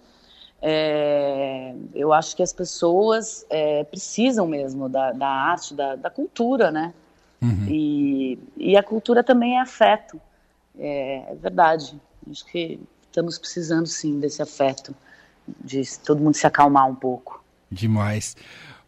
é, 0.60 1.74
eu 1.94 2.12
acho 2.12 2.34
que 2.34 2.42
as 2.42 2.52
pessoas 2.52 3.46
é, 3.48 3.84
precisam 3.84 4.46
mesmo 4.46 4.88
da, 4.88 5.12
da 5.12 5.28
arte, 5.28 5.74
da, 5.74 5.94
da, 5.94 6.10
cultura, 6.10 6.70
né? 6.70 6.92
Uhum. 7.40 7.66
E, 7.68 8.38
e 8.56 8.76
a 8.76 8.82
cultura 8.82 9.22
também 9.22 9.56
é 9.56 9.60
afeto. 9.60 10.20
É, 10.78 11.30
é, 11.30 11.34
verdade. 11.36 12.00
Acho 12.28 12.44
que 12.46 12.80
estamos 13.06 13.38
precisando 13.38 13.86
sim 13.86 14.18
desse 14.18 14.42
afeto, 14.42 14.94
de 15.64 15.82
todo 16.00 16.20
mundo 16.20 16.34
se 16.34 16.46
acalmar 16.46 16.88
um 16.88 16.94
pouco. 16.94 17.42
Demais. 17.70 18.36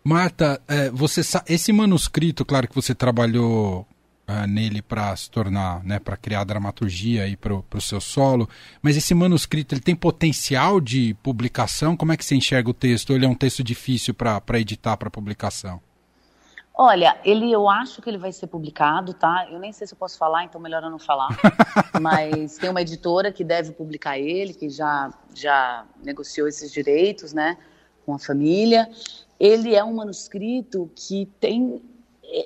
Marta, 0.03 0.61
é, 0.67 0.91
você 0.91 1.21
esse 1.47 1.73
manuscrito, 1.73 2.45
claro 2.45 2.67
que 2.67 2.75
você 2.75 2.95
trabalhou 2.95 3.87
uh, 4.31 4.47
nele 4.47 4.81
para 4.81 5.15
se 5.17 5.31
tornar, 5.31 5.83
né, 5.85 5.99
para 5.99 6.17
criar 6.17 6.45
dramaturgia 6.45 7.25
aí 7.25 7.37
para 7.37 7.55
o 7.55 7.81
seu 7.81 8.01
solo. 8.01 8.49
Mas 8.81 8.97
esse 8.97 9.15
manuscrito 9.15 9.75
ele 9.75 9.83
tem 9.83 9.97
potencial 9.97 10.81
de 10.81 11.15
publicação? 11.23 11.97
Como 11.97 12.13
é 12.13 12.17
que 12.17 12.25
você 12.25 12.37
enxerga 12.37 12.71
o 12.71 12.75
texto? 12.75 13.11
Ou 13.11 13.17
ele 13.17 13.27
é 13.27 13.29
um 13.29 13.35
texto 13.35 13.65
difícil 13.65 14.15
para 14.15 14.61
editar 14.61 14.97
para 14.97 15.11
publicação? 15.11 15.81
Olha, 16.83 17.21
ele 17.25 17.53
eu 17.53 17.69
acho 17.69 18.01
que 18.01 18.09
ele 18.09 18.17
vai 18.17 18.33
ser 18.33 18.47
publicado, 18.47 19.13
tá? 19.13 19.47
Eu 19.51 19.59
nem 19.59 19.71
sei 19.71 19.87
se 19.87 19.93
eu 19.93 19.99
posso 19.99 20.17
falar, 20.17 20.45
então 20.45 20.59
melhor 20.59 20.83
eu 20.83 20.89
não 20.89 20.99
falar. 20.99 21.29
Mas 22.01 22.57
tem 22.57 22.71
uma 22.71 22.81
editora 22.81 23.31
que 23.31 23.45
deve 23.45 23.73
publicar 23.73 24.19
ele, 24.19 24.55
que 24.55 24.71
já 24.71 25.13
já 25.35 25.85
negociou 26.03 26.49
esses 26.49 26.73
direitos, 26.73 27.35
né, 27.35 27.59
com 28.07 28.15
a 28.15 28.19
família. 28.19 28.89
Ele 29.39 29.75
é 29.75 29.85
um 29.85 29.95
manuscrito 29.95 30.91
que 30.97 31.27
tem 31.39 31.83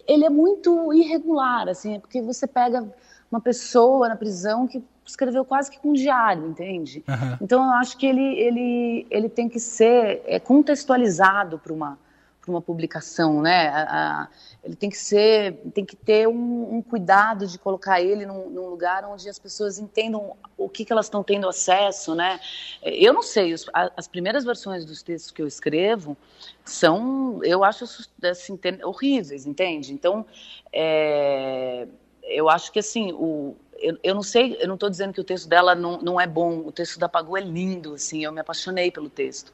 ele 0.06 0.24
é 0.24 0.30
muito 0.30 0.92
irregular, 0.92 1.68
assim, 1.68 2.00
porque 2.00 2.22
você 2.22 2.46
pega 2.46 2.86
uma 3.30 3.40
pessoa 3.40 4.08
na 4.08 4.16
prisão 4.16 4.66
que 4.66 4.82
escreveu 5.04 5.44
quase 5.44 5.70
que 5.70 5.78
com 5.78 5.90
um 5.90 5.92
diário, 5.92 6.46
entende? 6.46 7.04
Uhum. 7.06 7.36
Então 7.40 7.64
eu 7.64 7.70
acho 7.72 7.96
que 7.98 8.06
ele, 8.06 8.38
ele, 8.38 9.06
ele 9.10 9.28
tem 9.28 9.48
que 9.48 9.60
ser 9.60 10.22
é, 10.24 10.40
contextualizado 10.40 11.58
para 11.58 11.72
uma 11.72 11.98
para 12.44 12.52
uma 12.52 12.60
publicação, 12.60 13.40
né? 13.40 13.68
A, 13.68 13.82
a, 13.82 14.28
ele 14.62 14.76
tem 14.76 14.90
que 14.90 14.98
ser, 14.98 15.54
tem 15.72 15.84
que 15.84 15.96
ter 15.96 16.28
um, 16.28 16.76
um 16.76 16.82
cuidado 16.82 17.46
de 17.46 17.58
colocar 17.58 18.00
ele 18.00 18.26
num, 18.26 18.50
num, 18.50 18.68
lugar 18.68 19.04
onde 19.04 19.28
as 19.28 19.38
pessoas 19.38 19.78
entendam 19.78 20.36
o 20.56 20.68
que, 20.68 20.84
que 20.84 20.92
elas 20.92 21.06
estão 21.06 21.22
tendo 21.22 21.48
acesso, 21.48 22.14
né? 22.14 22.38
Eu 22.82 23.12
não 23.12 23.22
sei, 23.22 23.54
os, 23.54 23.66
as 23.72 24.06
primeiras 24.06 24.44
versões 24.44 24.84
dos 24.84 25.02
textos 25.02 25.30
que 25.30 25.40
eu 25.40 25.46
escrevo 25.46 26.16
são, 26.64 27.40
eu 27.42 27.64
acho 27.64 27.84
assim, 28.22 28.58
horríveis, 28.84 29.46
entende? 29.46 29.92
Então, 29.92 30.26
é, 30.72 31.88
eu 32.22 32.50
acho 32.50 32.70
que 32.70 32.78
assim, 32.78 33.12
o, 33.12 33.56
eu, 33.78 33.98
eu, 34.02 34.14
não 34.14 34.22
sei, 34.22 34.56
eu 34.60 34.68
não 34.68 34.74
estou 34.74 34.90
dizendo 34.90 35.12
que 35.12 35.20
o 35.20 35.24
texto 35.24 35.48
dela 35.48 35.74
não, 35.74 35.98
não 36.00 36.20
é 36.20 36.26
bom, 36.26 36.58
o 36.58 36.72
texto 36.72 36.98
da 36.98 37.08
Pagu 37.08 37.36
é 37.36 37.40
lindo, 37.40 37.94
assim, 37.94 38.24
eu 38.24 38.32
me 38.32 38.40
apaixonei 38.40 38.90
pelo 38.90 39.08
texto, 39.08 39.52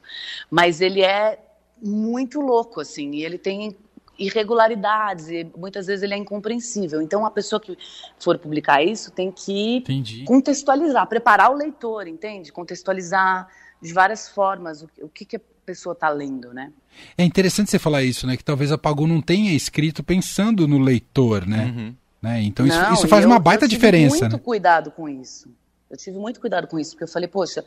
mas 0.49 0.81
ele 0.81 1.01
é 1.01 1.39
muito 1.81 2.39
louco, 2.39 2.79
assim, 2.79 3.11
e 3.11 3.23
ele 3.23 3.37
tem 3.37 3.75
irregularidades 4.19 5.29
e 5.29 5.49
muitas 5.57 5.87
vezes 5.87 6.03
ele 6.03 6.13
é 6.13 6.17
incompreensível. 6.17 7.01
Então, 7.01 7.25
a 7.25 7.31
pessoa 7.31 7.59
que 7.59 7.77
for 8.19 8.37
publicar 8.37 8.83
isso 8.83 9.11
tem 9.11 9.31
que 9.31 9.77
Entendi. 9.77 10.23
contextualizar, 10.25 11.07
preparar 11.07 11.51
o 11.51 11.55
leitor, 11.55 12.07
entende? 12.07 12.51
Contextualizar 12.51 13.47
de 13.81 13.91
várias 13.91 14.29
formas 14.29 14.83
o, 14.83 14.89
o 15.01 15.09
que, 15.09 15.25
que 15.25 15.37
a 15.37 15.41
pessoa 15.65 15.93
está 15.93 16.09
lendo, 16.09 16.53
né? 16.53 16.71
É 17.17 17.23
interessante 17.23 17.71
você 17.71 17.79
falar 17.79 18.03
isso, 18.03 18.27
né? 18.27 18.37
Que 18.37 18.43
talvez 18.43 18.71
a 18.71 18.77
Pagu 18.77 19.07
não 19.07 19.21
tenha 19.21 19.53
escrito 19.53 20.03
pensando 20.03 20.67
no 20.67 20.77
leitor, 20.77 21.47
né? 21.47 21.73
Uhum. 21.75 21.95
né? 22.21 22.41
Então 22.43 22.67
isso, 22.67 22.79
não, 22.79 22.93
isso 22.93 23.07
faz 23.07 23.25
uma 23.25 23.39
baita 23.39 23.65
eu 23.65 23.69
diferença. 23.69 24.15
Eu 24.15 24.19
tive 24.19 24.29
muito 24.29 24.37
né? 24.37 24.43
cuidado 24.43 24.91
com 24.91 25.09
isso. 25.09 25.49
Eu 25.89 25.97
tive 25.97 26.17
muito 26.17 26.39
cuidado 26.39 26.67
com 26.67 26.79
isso, 26.79 26.91
porque 26.91 27.03
eu 27.03 27.07
falei, 27.07 27.27
poxa, 27.27 27.65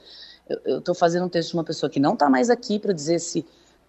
eu 0.64 0.78
estou 0.78 0.94
fazendo 0.94 1.26
um 1.26 1.28
texto 1.28 1.50
de 1.50 1.56
uma 1.56 1.64
pessoa 1.64 1.90
que 1.90 2.00
não 2.00 2.14
está 2.14 2.30
mais 2.30 2.48
aqui 2.48 2.78
para 2.78 2.92
dizer 2.92 3.18
se, 3.18 3.44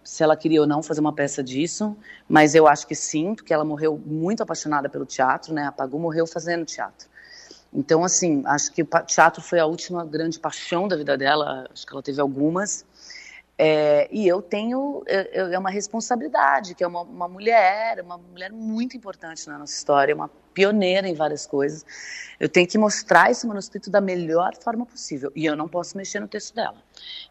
se 0.06 0.22
ela 0.22 0.36
queria 0.36 0.60
ou 0.60 0.66
não 0.66 0.82
fazer 0.82 1.00
uma 1.00 1.12
peça 1.12 1.42
disso, 1.42 1.96
mas 2.28 2.54
eu 2.54 2.68
acho 2.68 2.86
que 2.86 2.94
sim, 2.94 3.34
porque 3.34 3.52
ela 3.52 3.64
morreu 3.64 4.00
muito 4.06 4.40
apaixonada 4.40 4.88
pelo 4.88 5.04
teatro, 5.04 5.52
né? 5.52 5.64
A 5.66 5.72
Pagu 5.72 5.98
morreu 5.98 6.26
fazendo 6.26 6.64
teatro. 6.64 7.08
Então, 7.74 8.04
assim, 8.04 8.42
acho 8.46 8.72
que 8.72 8.82
o 8.82 8.86
teatro 9.04 9.42
foi 9.42 9.58
a 9.58 9.66
última 9.66 10.04
grande 10.04 10.38
paixão 10.38 10.86
da 10.86 10.96
vida 10.96 11.18
dela, 11.18 11.68
acho 11.72 11.84
que 11.84 11.92
ela 11.92 12.02
teve 12.02 12.20
algumas. 12.20 12.84
É, 13.58 14.06
e 14.12 14.28
eu 14.28 14.42
tenho 14.42 15.02
é, 15.06 15.54
é 15.54 15.58
uma 15.58 15.70
responsabilidade, 15.70 16.74
que 16.74 16.84
é 16.84 16.86
uma, 16.86 17.00
uma, 17.00 17.26
mulher, 17.26 18.02
uma 18.02 18.18
mulher 18.18 18.52
muito 18.52 18.96
importante 18.96 19.48
na 19.48 19.58
nossa 19.58 19.72
história, 19.72 20.14
uma 20.14 20.28
pioneira 20.52 21.08
em 21.08 21.14
várias 21.14 21.46
coisas. 21.46 21.84
Eu 22.38 22.50
tenho 22.50 22.66
que 22.66 22.76
mostrar 22.76 23.30
esse 23.30 23.46
manuscrito 23.46 23.90
da 23.90 24.00
melhor 24.00 24.54
forma 24.62 24.84
possível 24.84 25.32
e 25.34 25.46
eu 25.46 25.56
não 25.56 25.68
posso 25.68 25.96
mexer 25.96 26.20
no 26.20 26.28
texto 26.28 26.54
dela. 26.54 26.76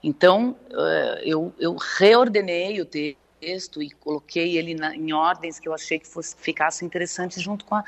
Então 0.03 0.55
é, 0.71 1.21
eu, 1.23 1.53
eu 1.59 1.75
reordenei 1.75 2.81
o 2.81 2.85
texto 2.85 3.83
e 3.83 3.91
coloquei 3.91 4.57
ele 4.57 4.73
na, 4.73 4.95
em 4.95 5.13
ordens 5.13 5.59
que 5.59 5.69
eu 5.69 5.75
achei 5.75 5.99
que 5.99 6.07
fosse, 6.07 6.35
ficasse 6.39 6.83
interessante 6.83 7.39
junto 7.39 7.65
com 7.65 7.75
a, 7.75 7.83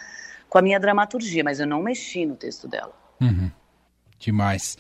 com 0.48 0.60
a 0.60 0.62
minha 0.62 0.80
dramaturgia, 0.80 1.44
mas 1.44 1.60
eu 1.60 1.66
não 1.66 1.82
mexi 1.82 2.24
no 2.24 2.36
texto 2.36 2.68
dela. 2.68 2.94
Uhum. 3.20 3.50
Demais. 4.20 4.78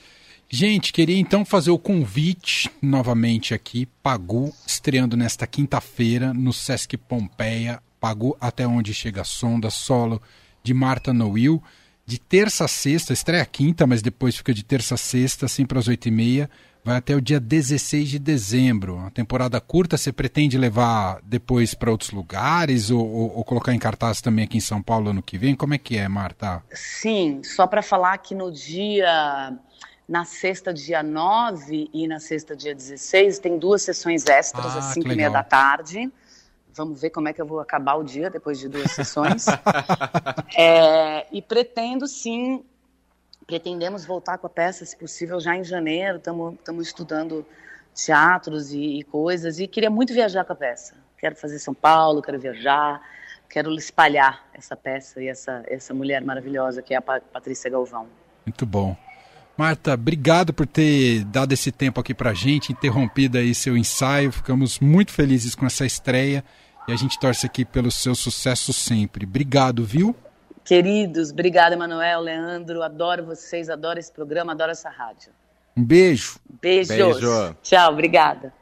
Gente, 0.49 0.93
queria 0.93 1.17
então 1.17 1.43
fazer 1.43 1.71
o 1.71 1.77
convite 1.77 2.71
novamente 2.81 3.53
aqui, 3.53 3.85
Pagu, 4.01 4.53
estreando 4.65 5.17
nesta 5.17 5.45
quinta-feira 5.45 6.33
no 6.33 6.53
Sesc 6.53 6.95
Pompeia, 6.95 7.83
Pagu 7.99 8.35
Até 8.39 8.65
Onde 8.65 8.93
Chega 8.93 9.21
a 9.21 9.25
Sonda, 9.25 9.69
solo 9.69 10.21
de 10.63 10.73
Marta 10.73 11.11
Noil, 11.11 11.61
de 12.05 12.17
terça 12.17 12.63
a 12.63 12.67
sexta, 12.69 13.11
estreia 13.11 13.45
quinta, 13.45 13.85
mas 13.85 14.01
depois 14.01 14.37
fica 14.37 14.53
de 14.53 14.63
terça 14.63 14.95
a 14.95 14.97
sexta, 14.97 15.49
sempre 15.49 15.77
às 15.77 15.89
oito 15.89 16.07
e 16.07 16.11
meia, 16.11 16.49
vai 16.81 16.95
até 16.95 17.13
o 17.13 17.19
dia 17.19 17.41
16 17.41 18.07
de 18.07 18.17
dezembro. 18.17 18.95
Uma 18.95 19.11
temporada 19.11 19.59
curta, 19.59 19.97
você 19.97 20.13
pretende 20.13 20.57
levar 20.57 21.19
depois 21.23 21.73
para 21.73 21.91
outros 21.91 22.11
lugares 22.11 22.89
ou, 22.89 23.05
ou, 23.05 23.37
ou, 23.39 23.43
colocar 23.43 23.73
em 23.73 23.79
cartaz 23.79 24.21
também 24.21 24.45
aqui 24.45 24.55
em 24.55 24.61
São 24.61 24.81
Paulo 24.81 25.09
ano 25.09 25.21
que 25.21 25.37
vem? 25.37 25.53
Como 25.53 25.73
é 25.73 25.77
que 25.77 25.97
é, 25.97 26.07
Marta? 26.07 26.63
Sim, 26.71 27.41
só 27.43 27.67
para 27.67 27.81
falar 27.81 28.17
que 28.19 28.33
no 28.33 28.49
dia 28.49 29.53
na 30.07 30.23
sexta, 30.23 30.73
dia 30.73 31.03
9 31.03 31.89
e 31.93 32.07
na 32.07 32.19
sexta, 32.19 32.55
dia 32.55 32.73
16, 32.73 33.39
tem 33.39 33.57
duas 33.57 33.81
sessões 33.81 34.25
extras 34.25 34.75
ah, 34.75 34.79
às 34.79 34.85
5 34.93 35.07
e 35.11 35.15
meia 35.15 35.29
da 35.29 35.43
tarde. 35.43 36.11
Vamos 36.73 37.01
ver 37.01 37.09
como 37.09 37.27
é 37.27 37.33
que 37.33 37.41
eu 37.41 37.45
vou 37.45 37.59
acabar 37.59 37.95
o 37.95 38.03
dia 38.03 38.29
depois 38.29 38.59
de 38.59 38.69
duas 38.69 38.91
sessões. 38.91 39.45
é, 40.57 41.27
e 41.31 41.41
pretendo 41.41 42.07
sim, 42.07 42.63
pretendemos 43.45 44.05
voltar 44.05 44.37
com 44.37 44.47
a 44.47 44.49
peça, 44.49 44.85
se 44.85 44.95
possível, 44.95 45.39
já 45.39 45.55
em 45.55 45.63
janeiro. 45.63 46.17
Estamos 46.17 46.87
estudando 46.87 47.45
teatros 47.93 48.71
e, 48.71 48.99
e 48.99 49.03
coisas. 49.03 49.59
E 49.59 49.67
queria 49.67 49.89
muito 49.89 50.13
viajar 50.13 50.45
com 50.45 50.53
a 50.53 50.55
peça. 50.55 50.95
Quero 51.17 51.35
fazer 51.35 51.59
São 51.59 51.73
Paulo, 51.73 52.21
quero 52.21 52.39
viajar 52.39 53.01
quero 53.49 53.73
espalhar 53.73 54.45
essa 54.53 54.75
peça 54.75 55.21
e 55.21 55.27
essa, 55.27 55.63
essa 55.67 55.93
mulher 55.93 56.21
maravilhosa 56.21 56.81
que 56.81 56.93
é 56.93 56.97
a 56.97 57.01
Patrícia 57.01 57.69
Galvão. 57.69 58.07
Muito 58.45 58.65
bom. 58.65 58.95
Marta, 59.57 59.95
obrigado 59.95 60.53
por 60.53 60.67
ter 60.67 61.23
dado 61.25 61.51
esse 61.51 61.71
tempo 61.71 61.99
aqui 61.99 62.13
pra 62.13 62.33
gente, 62.33 62.71
interrompido 62.71 63.39
aí 63.39 63.55
seu 63.55 63.75
ensaio. 63.75 64.31
Ficamos 64.31 64.79
muito 64.79 65.11
felizes 65.11 65.55
com 65.55 65.65
essa 65.65 65.83
estreia 65.83 66.43
e 66.87 66.91
a 66.91 66.95
gente 66.95 67.19
torce 67.19 67.45
aqui 67.47 67.65
pelo 67.65 67.89
seu 67.89 68.13
sucesso 68.13 68.71
sempre. 68.71 69.25
Obrigado, 69.25 69.83
viu? 69.83 70.15
Queridos, 70.63 71.31
obrigada, 71.31 71.73
Emanuel, 71.73 72.19
Leandro. 72.19 72.83
Adoro 72.83 73.25
vocês, 73.25 73.67
adoro 73.67 73.97
esse 73.97 74.11
programa, 74.11 74.51
adoro 74.51 74.71
essa 74.71 74.89
rádio. 74.89 75.31
Um 75.75 75.83
beijo. 75.83 76.39
Beijos. 76.61 76.95
Beijo. 76.95 77.55
Tchau, 77.63 77.93
obrigada. 77.93 78.53